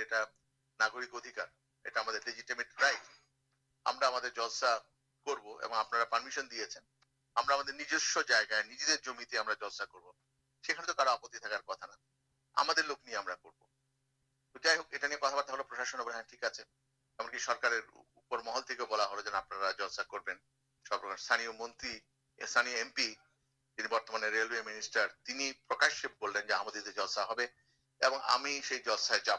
ڈاکلتھ 0.04 0.36
ناگرک 0.80 1.16
ادھیکار 1.16 1.48
سرکر 17.40 17.72
محل 18.32 18.62
تھی 18.62 18.76
بلا 18.76 19.06
جن 19.22 19.36
آپ 19.36 19.54
ریلوے 24.24 24.62
منسٹر 24.62 25.08
جا 29.26 29.36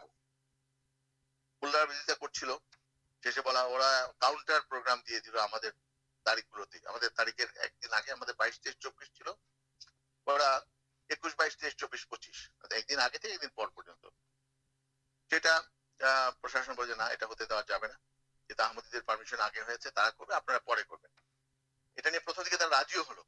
راجی 22.70 22.98
ہلو 22.98 23.22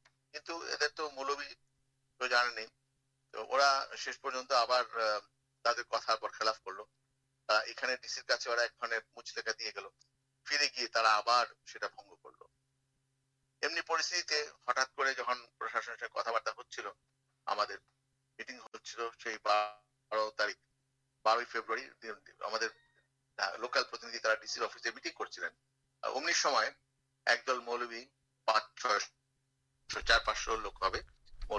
مولوی 1.11 1.55
تو 2.19 2.27
جانے 2.27 2.67
کر 6.65 6.73
لو 6.73 6.85
ڈسٹ 7.49 8.19
کرتا 8.29 8.51
لوکل 23.57 23.83
میٹی 24.95 25.11
امن 26.03 26.65
ایک 27.27 27.47
دل 27.47 27.59
مولوی 27.59 28.05
چار 30.07 30.19
پچ 30.19 30.49
لوگ 30.49 30.85
وہ 31.49 31.59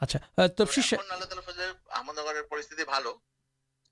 আচ্ছা 0.00 0.18
তো 0.56 0.62
আহমদনগরের 1.98 2.44
পরিস্থিতি 2.52 2.84
ভালো 2.94 3.10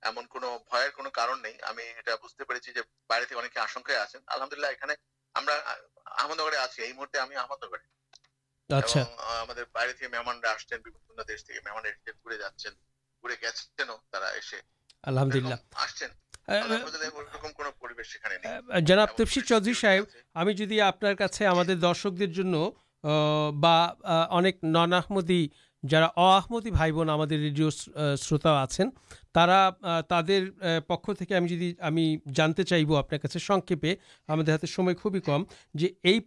এমন 0.03 0.23
কোনো 0.33 0.47
ভয়ের 0.69 0.91
কোনো 0.97 1.09
কারণ 1.19 1.37
নেই 1.45 1.55
আমি 1.69 1.83
এটা 1.99 2.11
বুঝতে 2.23 2.43
পেরেছি 2.47 2.69
যে 2.77 2.81
বাইরে 3.09 3.25
থেকে 3.27 3.41
অনেকে 3.41 3.59
আশঙ্কায় 3.59 4.03
আছেন 4.05 4.21
আলহামদুলিল্লাহ 4.33 4.71
এখানে 4.73 4.93
আমরা 5.35 5.55
আহমদনগরে 6.17 6.57
আছি 6.65 6.77
এই 6.81 6.93
মুহূর্তে 6.93 7.17
আমি 7.25 7.35
আহমদনগরে 7.35 7.85
আচ্ছা 8.69 9.01
আমাদের 9.43 9.65
বাইরে 9.75 9.93
থেকে 9.97 10.09
মেহমানরা 10.13 10.49
আসছেন 10.55 10.77
বিভিন্ন 10.85 11.19
দেশ 11.23 11.39
থেকে 11.47 11.59
মেহমানরা 11.65 11.89
এসে 11.91 12.11
ঘুরে 12.21 12.37
যাচ্ছেন 12.43 12.73
ঘুরে 13.23 13.35
গেছেনও 13.43 13.97
তারা 14.13 14.29
এসে 14.41 14.57
আলহামদুলিল্লাহ 15.03 15.59
আসছেন 15.83 16.11
জনাব 18.87 19.09
তেপসি 19.17 19.39
চৌধুরী 19.49 19.75
সাহেব 19.83 20.03
আমি 20.35 20.51
যদি 20.61 20.75
আপনার 20.81 21.15
কাছে 21.21 21.41
আমাদের 21.53 21.77
দর্শকদের 21.87 22.31
জন্য 22.31 22.55
বা 23.63 23.77
অনেক 24.29 24.55
নন 24.75 24.91
আহমদী 24.99 25.41
যারা 25.83 26.07
অআহমতি 26.17 26.69
ভাই 26.71 26.91
বোন 26.91 27.07
আমাদের 27.09 27.37
রেডিও 27.41 27.69
শ্রোতা 28.17 28.51
আছেন 28.65 28.87
তারা 29.33 29.59
তাদের 30.09 30.41
পক্ষ 30.89 31.05
থেকে 31.13 31.33
আমি 31.35 31.47
যদি 31.49 31.67
আমি 31.81 32.03
জানতে 32.31 32.63
চাইব 32.63 32.89
আপনার 32.95 33.19
কাছে 33.19 33.37
সংক্ষেপে 33.39 33.91
আমাদের 34.29 34.53
হাতে 34.53 34.67
সময় 34.67 34.95
খুবই 34.95 35.21
কম 35.21 35.41
যে 35.75 35.87
এই 36.03 36.17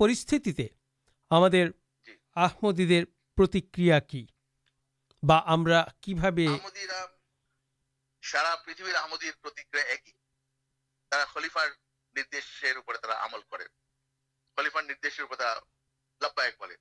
পরিস্থিতিতে 0.00 0.66
আমাদের 1.30 1.64
আহমদীদের 2.36 3.02
প্রতিক্রিয়া 3.38 3.98
কি 4.10 4.22
বা 5.22 5.36
আমরা 5.46 5.78
কিভাবে 6.02 6.44
সারা 8.22 8.52
পৃথিবীর 8.64 8.96
আহমদীর 8.96 9.34
প্রতিক্রিয়া 9.42 9.86
একই 9.86 10.14
তারা 11.12 11.24
খলিফার 11.24 11.68
নির্দেশের 12.16 12.76
উপরে 12.78 12.98
তারা 12.98 13.16
আমল 13.24 13.42
করে 13.52 13.66
খলিফার 14.58 14.84
নির্দেশের 14.84 15.24
উপর 15.24 15.36
তারা 15.36 15.54
লাভবায়ক 16.20 16.56
বলে 16.60 16.74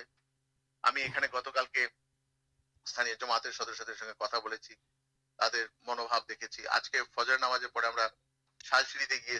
تعداد 5.39 5.55
منواب 5.87 6.29
دیکھیں 6.29 6.67
آج 6.69 6.91
کے 6.91 6.99
فضر 7.15 7.39
ناماز 7.39 7.65
پڑے 7.73 7.89
گا 7.97 8.07
گے 8.63 9.39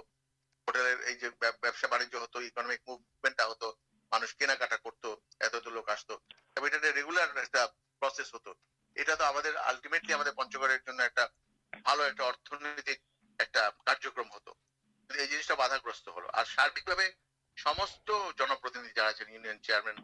چیئرمین 19.60 19.60
چیئرمین 19.60 19.96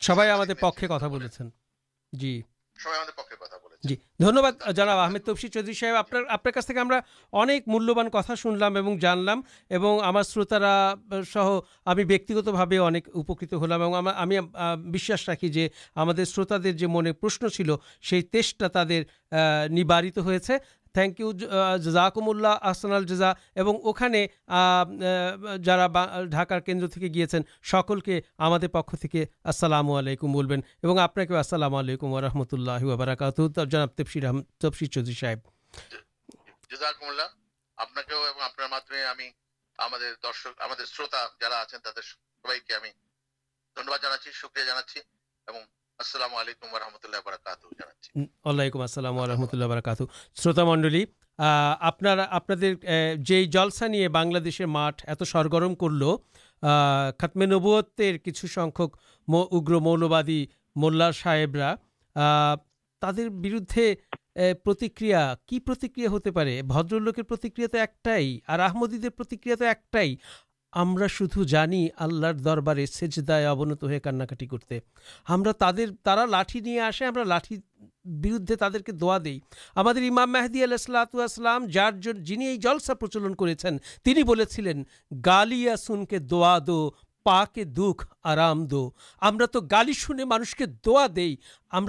سب 0.00 0.20
پکے 0.60 0.86
جی 2.12 2.42
سب 2.76 3.16
پکے 3.16 3.36
جی 3.88 3.96
دنیہباد 4.20 4.70
جرا 4.76 4.92
آمد 5.04 5.26
تفسی 5.26 5.48
چودھری 5.48 5.72
صاحب 5.72 5.96
آپ 5.96 6.14
آپ 6.28 6.44
کے 6.44 7.60
ملیہ 7.66 8.08
کتنا 8.08 8.34
سنل 8.36 8.62
شروتارا 10.22 10.94
سہ 11.32 11.58
ہمیں 11.86 12.04
بیکگتھا 12.04 12.62
اکت 13.14 13.54
ہلام 13.54 14.08
راكھی 15.28 15.48
جو 15.48 15.66
ہم 15.96 16.10
شروط 16.24 16.48
كر 16.48 16.72
جو 16.72 16.88
من 16.88 17.12
پرشن 17.12 17.50
چل 17.50 17.70
سی 18.10 18.22
تشتا 18.22 18.68
تر 18.68 19.02
نت 19.70 20.18
ہو 20.18 20.30
থ্যাংক 20.94 21.14
ইউ 21.20 21.28
জাকুমুল্লাহ 21.88 22.54
আসনাল 22.70 23.04
জাজা 23.10 23.30
এবং 23.56 23.74
ওখানে 23.90 24.20
যারা 25.66 25.86
ঢাকার 26.36 26.60
কেন্দ্র 26.66 26.86
থেকে 26.94 27.08
গিয়েছেন 27.14 27.42
সকলকে 27.64 28.14
আমাদের 28.46 28.70
পক্ষ 28.76 28.90
থেকে 29.02 29.20
আসসালামু 29.50 29.92
আলাইকুম 30.00 30.30
বলবেন 30.38 30.60
এবং 30.84 30.94
আপনাকেও 31.06 31.36
আসসালামু 31.42 31.76
আলাইকুম 31.82 32.08
ওরহমতুল্লাহ 32.12 32.82
ওবরাকাত 32.88 33.38
জনাব 33.72 33.90
তেফসির 33.98 34.24
তফসির 34.62 34.90
চৌধুরী 34.94 35.16
সাহেব 35.22 35.40
আপনাকেও 37.78 38.20
এবং 38.30 38.40
আপনার 38.48 38.68
মাধ্যমে 38.74 39.02
আমি 39.14 39.26
আমাদের 39.78 40.10
দর্শক 40.26 40.54
আমাদের 40.66 40.86
শ্রোতা 40.94 41.20
যারা 41.42 41.56
আছেন 41.64 41.80
তাদের 41.86 42.04
সবাইকে 42.10 42.72
আমি 42.80 42.90
ধন্যবাদ 43.76 44.00
জানাচ্ছি 44.04 44.28
শুক্রিয়া 44.40 44.70
জানাচ্ছি 44.70 44.98
এবং 45.48 45.60
کچھ 45.98 46.16
مواد 59.66 60.30
مل 60.76 61.12
ساحبرا 61.12 61.74
تردے 63.02 63.28
پردر 66.68 67.00
لوکر 67.00 67.22
پرتکریا 67.22 67.66
تو 67.66 67.78
ایکٹائی 67.78 68.40
اور 68.48 68.58
آمدید 68.58 69.06
ہمیں 70.74 71.06
شدھ 71.08 71.38
جانی 71.48 71.88
اللہ 71.96 72.32
دربارے 72.44 72.86
سے 72.86 73.06
ابنت 73.44 73.82
ہوئے 73.82 74.00
کاناکاٹی 74.00 74.46
کرتے 74.46 74.78
ہمارا 75.28 76.24
لاٹھی 76.24 76.60
نہیں 76.60 76.78
آسے 76.78 77.04
ہم 77.04 77.18
لاٹر 77.26 77.56
بردے 78.04 78.56
تعداد 78.56 78.88
دا 79.00 79.18
درد 79.18 79.96
امام 80.10 80.32
محدود 80.32 80.62
علیہسلاتوسلام 80.62 81.66
جار 81.66 81.92
جن 81.92 82.42
یہ 82.42 82.56
جلسا 82.56 82.94
پرچلن 82.94 83.34
کر 83.34 84.82
گالیہ 85.26 85.76
سن 85.76 86.04
کے 86.06 86.18
دا 86.18 86.58
دے 86.58 87.64
دکھ 87.64 88.04
آرام 88.22 88.66
در 88.66 89.46
تو 89.46 89.60
گالی 89.60 89.92
شونے 89.92 90.24
مانش 90.24 90.54
کے 90.56 90.66
دعا 90.86 91.06
دے 91.16 91.34
ہم 91.72 91.86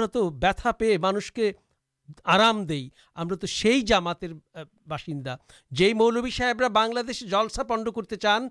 مانش 0.97 1.31
کے 1.31 1.51
ہم 2.25 2.63
جامات 3.87 4.23
باشندہ 4.87 5.35
جی 5.71 5.93
مولبی 5.93 6.29
صاحبر 6.29 6.69
بنسا 6.69 7.63
پنڈ 7.63 7.89
کرتے 7.95 8.15
چان 8.15 8.47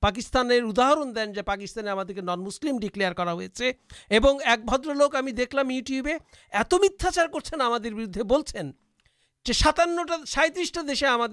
پاکستان 0.00 0.50
اداہر 0.50 1.02
دین 1.14 1.32
جو 1.32 1.42
پاکستان 1.46 1.88
ہم 1.88 2.00
نن 2.18 2.44
مسلم 2.44 2.78
ڈکل 2.78 3.02
اور 3.04 3.42
ایک 3.42 4.64
بدر 4.64 4.94
لوک 4.94 5.14
ہمیں 5.14 5.32
دیکھ 5.32 5.54
لوٹیو 5.54 6.04
میتھاچار 6.72 7.26
کردے 7.32 8.22
بن 8.22 8.70
ساتان 9.46 9.96
سائیںتہ 10.28 10.80
دیشے 10.88 11.06
ہم 11.06 11.24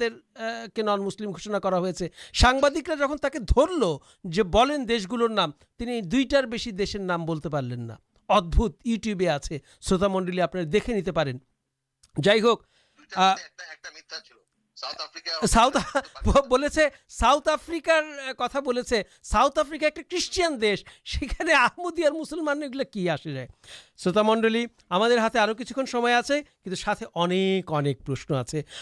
نن 0.77 1.03
مسلم 1.03 1.31
گھوشنا 1.31 1.57
ہوتا 1.63 2.03
ہے 2.05 2.09
سنبادک 2.33 2.89
جہاں 2.99 3.15
تک 3.15 3.37
در 3.55 3.77
لو 3.79 3.97
جو 4.23 5.27
نام 5.27 5.51
تین 5.77 5.99
دوارش 6.11 6.95
نام 6.95 7.25
بولتے 7.25 7.49
پلین 7.49 7.87
نہ 7.87 7.93
ادبت 8.29 8.87
آج 9.29 9.51
ہے 9.51 9.57
شروط 9.81 10.03
منڈل 10.03 10.41
آپ 10.41 10.55
دیکھے 10.73 10.93
نکلیں 10.93 11.33
যাই 12.16 12.40
হোক 12.40 12.58
দুইটার 12.98 13.18
আহ, 13.18 13.26
মধ্যে 13.28 13.44
একটা 13.44 13.64
একটা 13.74 13.88
মিথ্যা 13.90 14.18
ছিল 14.20 14.37
شلی 14.79 14.99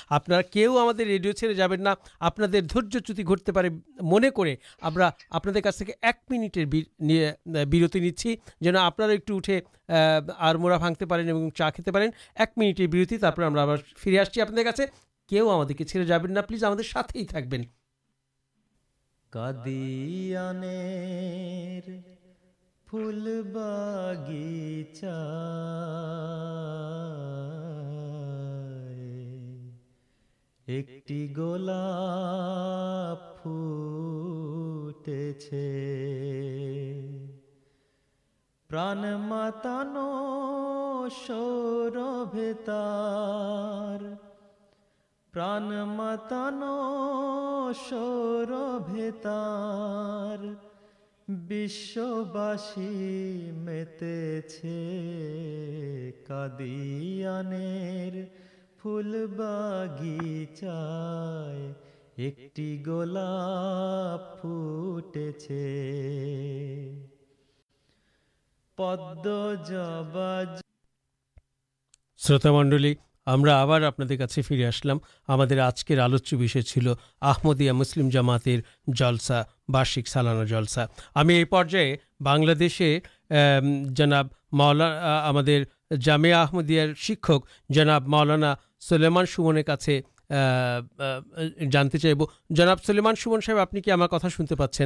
ہاتھ 0.09 0.29
میں 0.29 0.37
آپ 0.37 0.99
ریڈیو 0.99 1.31
چڑھے 1.31 1.53
جائیں 1.53 1.77
نہ 1.77 1.89
آپر 2.19 2.45
چڑھتے 2.45 3.51
پہ 3.51 3.61
من 4.01 4.23
کر 4.29 5.03
آپ 5.31 5.43
کے 5.43 5.93
ایک 6.01 6.15
منیٹر 6.29 6.65
برتی 7.65 7.99
نچی 7.99 8.35
جن 8.61 8.77
آپ 8.77 9.01
ایکٹے 9.01 9.59
آرمڑا 10.37 10.77
پھاگتے 10.77 11.05
پین 11.05 11.49
چا 11.55 11.69
کھینتے 11.69 11.91
پین 11.91 12.09
ایک 12.35 12.49
منیٹر 12.57 12.87
برتی 12.87 13.17
تر 13.17 13.49
فری 13.97 14.19
آسان 14.19 14.85
کہ 15.29 15.41
وہ 15.41 16.03
جاتھ 16.03 16.25
بھٹی 30.67 31.27
گلا 31.37 31.83
پٹ 33.43 35.09
پر 38.69 38.85
متے 53.65 54.41
فل 58.83 59.25
بغیچا 59.37 60.77
ایک 62.15 62.59
گولا 62.85 63.27
فٹ 64.41 65.17
پد 68.77 69.27
شروط 72.19 72.45
منڈل 72.45 72.93
ہمیں 73.27 73.51
آر 73.51 73.81
آپ 73.81 74.01
سے 74.29 74.41
فری 74.41 74.65
آسلام 74.65 74.97
ہمارے 75.29 75.59
آج 75.59 75.85
کے 75.85 75.99
آلوچی 75.99 76.35
آمدیا 77.21 77.73
مسلم 77.73 78.09
جامات 78.09 78.47
بارشک 79.67 80.07
سالانا 80.07 80.43
جلسا 80.43 80.85
ہمیں 81.15 81.35
یہ 81.35 81.45
پرائدے 81.45 82.99
جناب 83.89 84.27
مولا 84.51 85.29
ہمارک 85.29 87.31
جناب 87.69 88.07
موانا 88.07 88.55
سلیمان 88.79 89.25
سونے 89.25 89.63
کا 89.63 89.75
جانتے 91.71 91.97
چاہب 91.97 92.23
جناب 92.49 92.83
سلان 92.83 93.15
سومن 93.15 93.39
صاحب 93.45 93.57
آپ 93.57 93.71
کی 93.71 93.81
کتنا 93.81 94.29
سنتے 94.29 94.55
پاس 94.55 94.81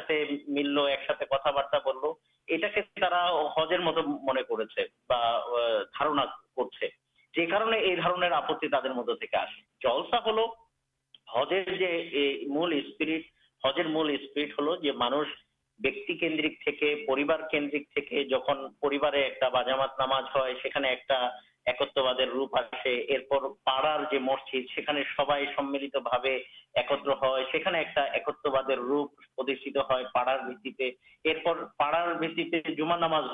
آپتی 8.32 8.68
تر 8.68 8.92
مت 8.92 9.08
آس 9.34 9.48
جلسا 9.80 10.18
ہل 10.26 10.38
ہجر 11.34 11.62
مل 12.48 12.72
اسپریٹ 12.72 13.26
ہجر 13.62 13.86
مول 13.86 14.10
اسپریٹ 14.10 14.52
ہلو 14.58 14.76
بیوار 18.80 19.12
ایک 19.12 19.42
باز 19.52 19.68
مج 19.68 19.98
نام 19.98 20.12
ایک 20.84 21.12
جوما 21.74 22.56
ناماز 32.96 33.24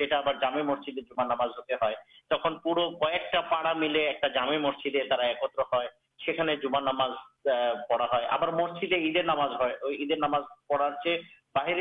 ہےسجدے 0.00 1.00
جومان 1.00 1.28
ناماز 1.28 1.50
ہوتے 1.50 1.74
ہیں 1.74 1.94
تک 2.30 2.46
پورا 2.62 2.88
کئے 3.00 3.40
پاڑا 3.50 3.72
ملے 3.72 4.06
ایک 4.06 4.24
جامع 4.34 4.58
مسجد 4.58 4.94
ایکتر 4.94 5.22
ہے 5.22 6.56
جما 6.56 6.80
نام 6.80 7.00
پڑا 7.88 8.06
ہے 8.12 8.26
آپ 8.26 8.42
مسجدیں 8.42 8.98
عید 8.98 9.16
ناماز 9.16 9.50
نام 10.18 10.34
پڑار 10.68 10.90
چاہے 11.04 11.39
رکھا 11.54 11.80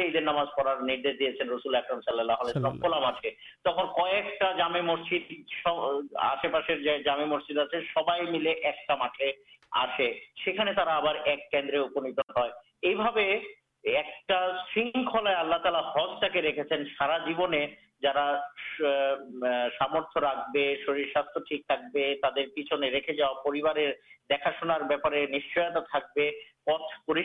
سام 19.79 19.99
ساست 21.13 21.37
ٹھیک 21.47 21.65
تک 21.65 21.93
پیچھے 22.55 22.89
رکھے 22.89 23.13
جا 23.13 23.27
رہے 23.73 23.91
دیکھا 24.29 24.51
شناارے 24.59 25.25
نشچیات 25.25 25.77
پت 26.69 27.21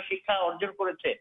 شکای 0.00 0.38
ارجن 0.38 0.72
کرتے 0.72 1.14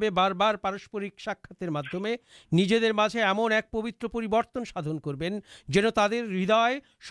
بار 0.10 0.32
بار 0.32 0.56
پارسپرک 0.56 1.20
ساکمے 1.20 2.16
نجی 2.52 2.92
مجھے 2.92 3.24
ایم 3.24 3.40
ایک 3.40 3.72
پوتر 3.72 4.08
پیبرتن 4.08 4.66
سادن 4.66 5.00
کر 5.00 5.30
جن 5.68 5.84
تر 5.96 6.14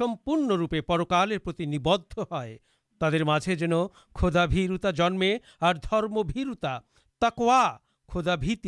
ہمپ 0.00 0.30
روپے 0.50 0.80
پرکالرتی 0.80 1.64
نیبد 1.64 2.18
ہے 2.32 2.56
تر 3.00 3.54
جن 3.54 3.72
کھدا 4.14 4.46
بھیرتا 4.46 4.90
جنمے 4.90 5.38
اور 5.60 5.74
درمبیرتا 5.74 6.78
خودا 7.22 8.34
باد 8.36 8.66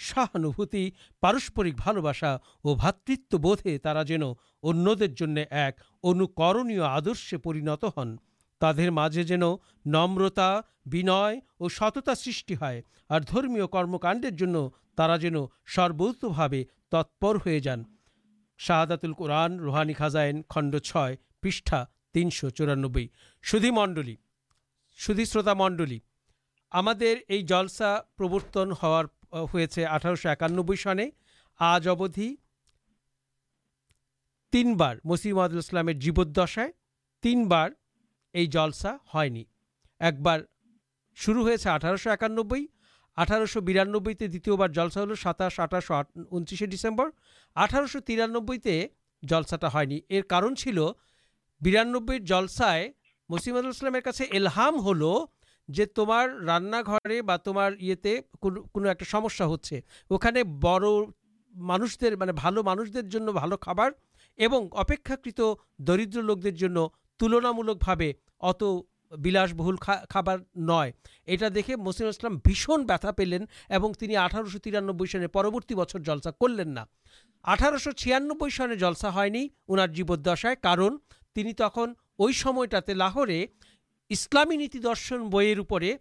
سہانتی 0.00 0.90
پارسپرکا 1.20 1.90
اور 1.90 2.76
باتت 2.76 3.34
بوے 3.34 3.76
تا 3.78 4.02
جن 4.02 5.38
ایک 5.38 5.80
انوکر 6.02 6.80
آدرشے 6.80 7.36
پرینت 7.36 7.84
ہن 7.96 8.16
ترجی 8.60 9.36
نمرتا 9.84 10.50
بنیا 10.86 11.20
اور 11.58 11.70
ستتا 11.70 12.14
سرٹی 12.14 12.54
ہے 12.54 12.80
اور 13.10 13.20
درمی 13.20 13.60
کرمکاڈر 13.72 14.30
جین 14.30 15.36
سربوتیں 15.76 16.64
تتپر 16.88 17.36
ہو 17.36 17.58
جان 17.58 17.82
شاہاداتل 18.60 19.12
قرآن 19.12 19.58
روحانی 19.60 19.92
خاصائن 19.92 20.42
خنڈ 20.48 20.76
چھ 20.76 21.14
پا 21.42 21.84
تینشانے 22.14 23.06
سلدی 23.44 23.74
شروط 24.98 25.48
منڈل 25.48 25.98
ہم 26.74 26.88
جلسا 27.48 27.96
پرورتن 28.16 28.72
ہار 28.82 29.04
ہوٹار 29.32 30.26
ایکانے 30.26 30.76
سنے 30.76 31.08
آج 31.60 31.88
اودھی 31.88 32.34
تین 34.52 34.74
بار 34.74 34.96
مسیم 35.04 35.38
عادلام 35.38 35.90
جیبودسائ 35.90 36.66
تین 37.24 37.46
بار 37.48 37.70
جلسا 38.34 38.94
ہے 39.14 39.42
ایک 40.00 40.20
بار 40.20 40.40
شروع 41.14 41.48
ہوتا 41.48 41.74
اٹھارہ 41.74 42.08
ایکانے 42.08 42.64
آٹھ 43.16 43.58
بیرانے 43.58 43.92
دونیہ 43.92 44.56
بار 44.56 44.68
جلسا 44.68 45.02
ہل 45.02 45.14
ساتا 45.14 45.48
انتریسے 46.30 46.66
ڈسمبر 46.66 47.08
آٹھ 47.56 47.74
ترانوئی 48.06 48.86
جلسا 49.22 49.68
ہے 49.78 50.22
کارن 50.22 50.56
چل 50.56 50.78
بیرانبسائ 51.60 52.88
مسیم 53.28 53.56
ایلہ 54.30 54.48
ہل 54.58 55.06
جو 55.70 55.84
تم 55.86 56.10
رانا 56.46 56.80
گھر 56.86 57.36
تمہارے 57.44 58.16
کنو 58.42 58.88
ایکسا 58.88 59.44
ہونے 59.44 60.42
بڑھ 60.44 60.84
دیر 62.00 62.16
مطلب 62.16 62.58
مانش 62.64 62.94
دن 62.94 63.26
بھال 63.26 63.52
خبر 63.60 63.90
اور 64.38 64.84
درد 65.78 66.14
لوک 66.14 66.42
دن 66.42 66.74
تلنامل 67.20 67.70
اتر 68.40 69.16
بہل 69.52 69.76
خبر 70.10 70.36
نئے 70.54 70.90
یہ 71.26 71.48
دیکھے 71.48 71.76
مسلم 71.76 72.08
اسلام 72.08 72.36
بھیشن 72.36 72.86
بتا 72.86 73.10
پلین 73.10 73.44
آٹھ 74.16 74.36
ترانت 74.62 75.72
بچر 75.72 75.98
جلسا 75.98 76.30
کرلینا 76.30 76.84
اٹھارہ 77.42 77.76
سو 77.76 77.90
چھیان 77.90 78.28
سن 78.50 78.74
جلسا 78.74 79.14
ہے 79.14 79.46
اُنار 79.68 79.88
جیو 79.88 80.16
دشائیں 80.16 80.62
کارن 80.62 80.96
تک 81.52 81.78
وہ 82.18 82.64
لاہورے 82.88 83.46
اسلامی 84.12 84.56
نیتی 84.56 84.78
درشن 84.78 85.28
بویرے 85.30 85.96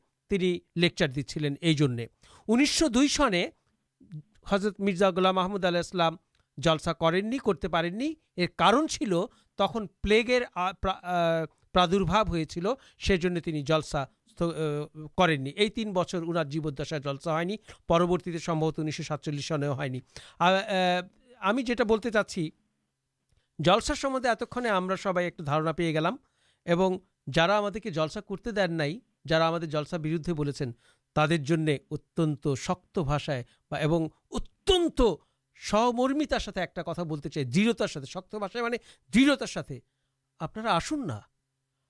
لیکچر 0.75 1.07
دیجن 1.07 1.99
انیس 2.47 2.69
سو 2.69 2.87
دو 2.87 3.01
حضرت 4.51 4.79
مرزا 4.79 5.07
اللہ 5.07 5.31
محمود 5.31 5.65
اللہ 5.65 6.09
جلسا 6.57 6.93
کرتے 6.93 7.67
پر 7.67 7.89
تک 9.59 9.77
پھر 10.03 10.43
پراد 11.73 11.93
جلسا 13.65 14.03
کرشا 15.17 16.97
جلسا 16.97 17.41
ہے 17.41 17.55
پرورتی 17.87 18.37
سمبت 18.37 18.79
انیس 18.79 18.97
سو 18.97 19.03
سات 19.03 19.29
سنے 19.41 19.67
ہمیں 21.41 21.63
جو 21.63 21.75
سب 25.03 25.17
ایک 25.17 25.41
دارا 25.47 25.71
پیے 25.71 25.93
گلام 25.93 26.15
جا 27.33 27.69
کے 27.69 27.89
جلسا 27.89 28.19
کرتے 28.19 28.51
دین 28.51 28.73
نئی 28.73 28.99
جا 29.27 29.57
جلس 29.57 29.93
بردے 29.93 30.33
بول 30.33 30.51
تر 31.15 31.35
ات 32.69 32.97
بھاشائے 32.97 33.43
اتن 34.31 34.87
سہمر 35.59 36.09
ایک 36.09 37.27
چاہیے 37.27 37.43
دڑھتار 37.43 39.47
ساتھ 39.47 39.71
آپ 40.39 40.57
آسن 40.57 41.07
نہ 41.07 41.19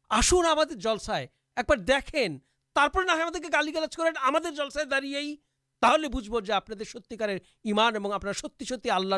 آسن 0.09 0.45
ہمارے 0.45 1.75
دیکھیں 1.75 2.27
ترپر 2.75 3.03
نہ 3.03 3.11
گالی 3.53 3.73
گالج 3.73 3.95
کر 3.95 4.03
دے 5.81 6.07
بوجھ 6.07 6.29
بج 6.29 6.51
آپ 6.51 6.83
ستارے 6.83 7.37
ایمان 7.63 7.95
اور 7.95 8.11
آپ 8.11 8.33
ستھی 8.33 8.89
آللہ 8.89 9.15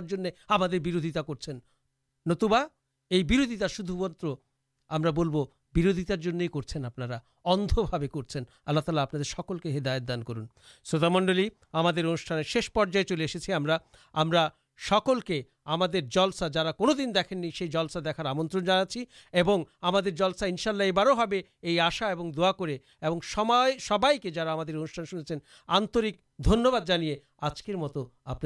آدمی 0.50 0.80
برودتا 0.80 1.22
کرتوبا 1.22 2.66
یہ 3.10 3.24
برودتا 3.24 3.68
شدھ 3.68 3.92
متر 3.92 4.28
ہم 4.90 5.04
بروزتار 5.76 6.18
کردھا 6.48 7.20
کرالا 7.46 9.02
آپ 9.02 9.16
سکل 9.16 9.58
کے 9.58 9.72
ہی 9.72 9.80
دائر 9.80 10.00
دان 10.00 10.24
کروتا 10.24 11.10
منڈل 11.10 11.48
ہمارے 11.74 12.00
انوشان 12.00 12.44
شیش 12.44 12.72
پر 12.74 12.92
چلے 13.04 13.24
ایسے 13.24 13.54
سکل 14.78 15.20
کے 15.20 15.42
ہم 15.66 15.84
سا 16.36 16.48
جا 16.48 16.72
کون 16.72 16.98
دن 16.98 17.16
دیکھیں 17.16 17.38
نہیں 17.38 17.66
جلسہ 17.68 18.00
دیکھار 18.00 18.26
اور 18.26 19.60
ہم 19.84 19.98
سا 20.38 20.46
انشاء 20.46 20.72
اللہ 20.72 20.84
یہ 20.84 20.92
بارے 20.92 21.80
آشا 21.80 22.14
اور 22.14 22.32
دعا 22.32 22.52
کر 22.52 22.70
سب 23.80 24.06
کے 24.24 24.30
جا 24.30 24.64
کے 24.64 24.72
انوان 24.72 25.06
شو 25.06 25.18
آکاد 25.68 26.88
جانے 26.88 27.16
آجکر 27.42 27.76
مت 27.76 27.98
آپ 28.26 28.42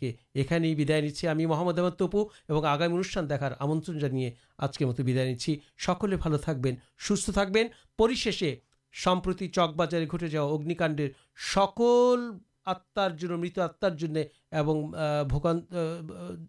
کے 0.00 0.12
یہاں 0.34 1.34
محمد 1.34 1.78
احمد 1.78 1.90
تپو 1.90 2.22
اور 2.22 2.64
آگامی 2.64 2.92
انوشان 2.92 3.30
دیکھارج 3.30 4.78
کے 4.78 4.86
مت 4.86 5.00
بھیدائی 5.00 5.56
سکول 5.78 6.16
بالبین 6.16 6.74
سکبینشیشے 6.98 8.56
سمپرتی 9.04 9.48
چک 9.48 9.76
بازارے 9.76 10.06
گٹے 10.06 10.28
جاگکاڈر 10.28 11.06
سکل 11.54 12.30
আত্মার 12.69 13.11
জন্য 13.15 13.33
মৃত 13.35 13.57
আত্মার 13.59 13.95
জন্য 13.95 14.17
এবং 14.51 14.75
আহ, 14.85 14.95
ভোগান 15.23 15.57
আহ, 15.71 15.79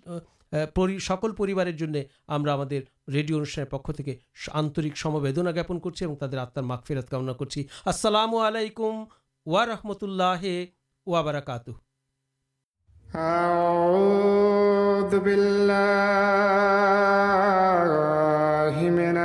আহ, 0.07 0.21
পরি- 0.75 1.01
সকল 1.01 1.31
পরিবারের 1.33 1.77
জন্য 1.77 1.97
আমরা 2.27 2.51
আমাদের 2.53 2.81
রেডিও 3.13 3.37
অনুষ্ঠানের 3.37 3.71
পক্ষ 3.71 3.87
থেকে 3.93 4.13
স- 4.35 4.51
আন্তরিক 4.53 4.95
সমবেদনা 4.97 5.51
জ্ঞাপন 5.53 5.77
করছি 5.79 6.01
এবং 6.05 6.17
তাদের 6.17 6.39
আত্মার 6.39 6.65
মাগফিরাত 6.65 7.07
কামনা 7.09 7.33
করছি 7.33 7.61
আসসালামু 7.85 8.37
আলাইকুম 8.39 8.95
ওয়া 9.47 9.63
রহমতুল্লাহ 9.67 10.43
ওয়া 11.07 11.21
বারাকাতুহ 11.23 11.77
أعوذ 13.39 15.13
بالله 17.07 18.77
من 18.93 19.17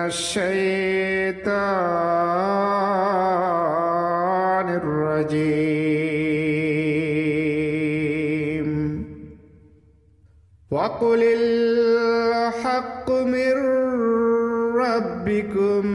الشيطان 3.31 4.67
الرجيم 4.77 5.54
وقل 10.75 11.21
الحق 11.23 13.11
من 13.11 13.55
ربكم 14.83 15.85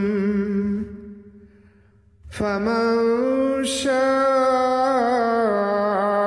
فمن 2.31 2.93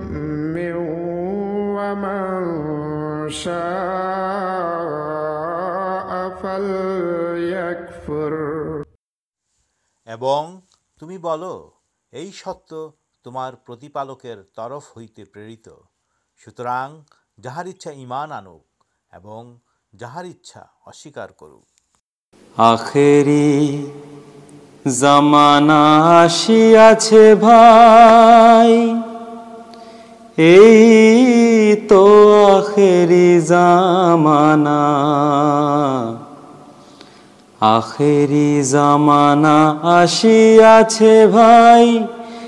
ومن 1.77 2.25
شاء 3.29 4.79
فليكفر 6.41 8.33
এবং 10.07 10.41
তুমি 10.99 11.17
বলো 11.27 11.53
এই 12.13 12.27
সত্য 12.41 12.71
تمر 13.24 13.54
ترف 14.56 14.96
ہوئی 14.96 15.06
پرانا 34.26 35.48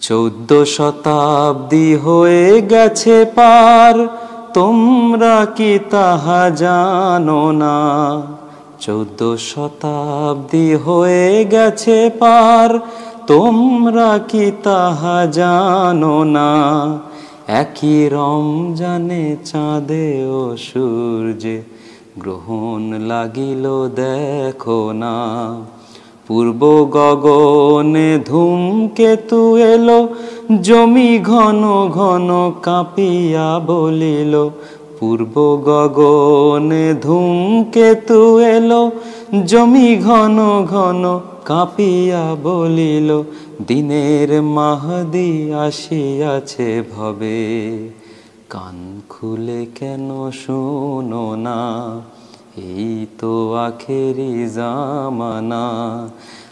چود 0.00 0.52
شتابی 0.64 1.94
ہو 1.94 2.26
گیا 2.70 3.24
پار 3.34 3.94
تما 4.54 5.44
کی 5.56 5.78
طا 5.90 6.48
جانا 6.48 8.20
چود 8.78 9.22
شتابی 9.38 10.74
ہوئے 10.74 11.44
گیار 11.52 12.70
تمر 13.30 13.96
کیم 17.74 18.74
چا 19.44 19.78
دیو 19.88 20.56
سور 20.58 21.30
گرہن 22.24 22.96
لگل 23.02 23.66
دیکھنا 23.96 25.12
پور 26.26 26.46
گگنے 26.94 28.18
دوم 28.26 28.88
کےت 28.94 29.32
ال 29.32 29.90
جمی 30.62 31.18
گن 31.28 31.62
گن 31.96 32.30
کاپیا 32.62 33.58
بول 33.66 34.02
پور 34.98 35.20
گگنے 35.66 36.92
دوم 37.02 37.62
کےتو 37.72 38.22
جم 39.46 39.76
گن 40.06 40.38
گن 40.72 41.04
دہدیمانا 41.50 42.30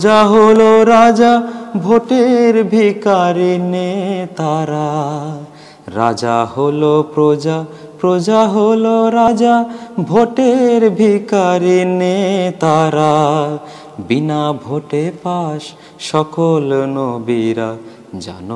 جا 0.00 0.22
ہل 0.30 0.60
رجا 0.88 1.36
بٹر 1.74 2.60
تارا 4.36 4.88
رجا 5.96 6.44
ہل 6.56 6.84
پرجا 7.14 7.62
پرجا 8.00 8.44
ہل 8.54 8.86
رجا 9.14 9.62
بٹر 9.98 10.88
بیکارے 10.96 11.82
تارا 12.58 13.12
نا 14.20 14.50
بوٹے 14.52 15.10
پاس 15.22 15.62
سکل 16.00 16.72
نب 16.88 17.30
جان 18.20 18.50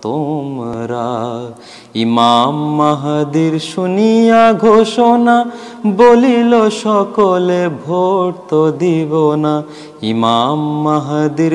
تمرا۔ 0.00 1.08
سنیا 3.74 4.50
گوشنا 4.62 5.42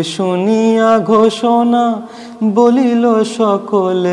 سنیا 0.06 0.98
گھوشنا 1.06 1.84
بول 2.40 3.06
سکل 3.38 4.08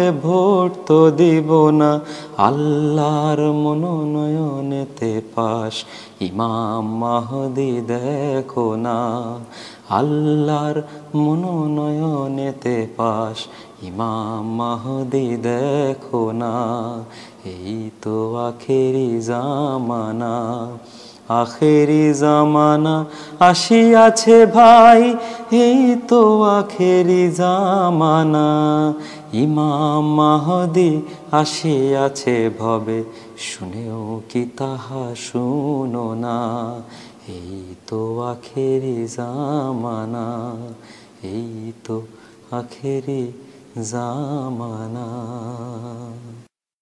منون 3.53 4.83
پاس 5.35 5.85
ایمام 6.19 6.87
مہدی 6.99 7.81
منون 11.15 12.39
دیکھنا 15.43 16.53
یہ 17.45 17.89
تو 18.01 18.35
آخراخیری 18.37 19.21
جام 27.31 27.93
ایمام 29.33 30.21
آسیاح 31.33 32.25
سنونا 35.17 36.79
تو 37.93 38.21
آخری 38.21 39.09
جا 39.09 39.73
مانا 39.73 40.57
ای 41.23 41.73
تو 41.85 42.03
آخری 42.51 43.35
جا 43.91 44.51
مانا 44.51 45.09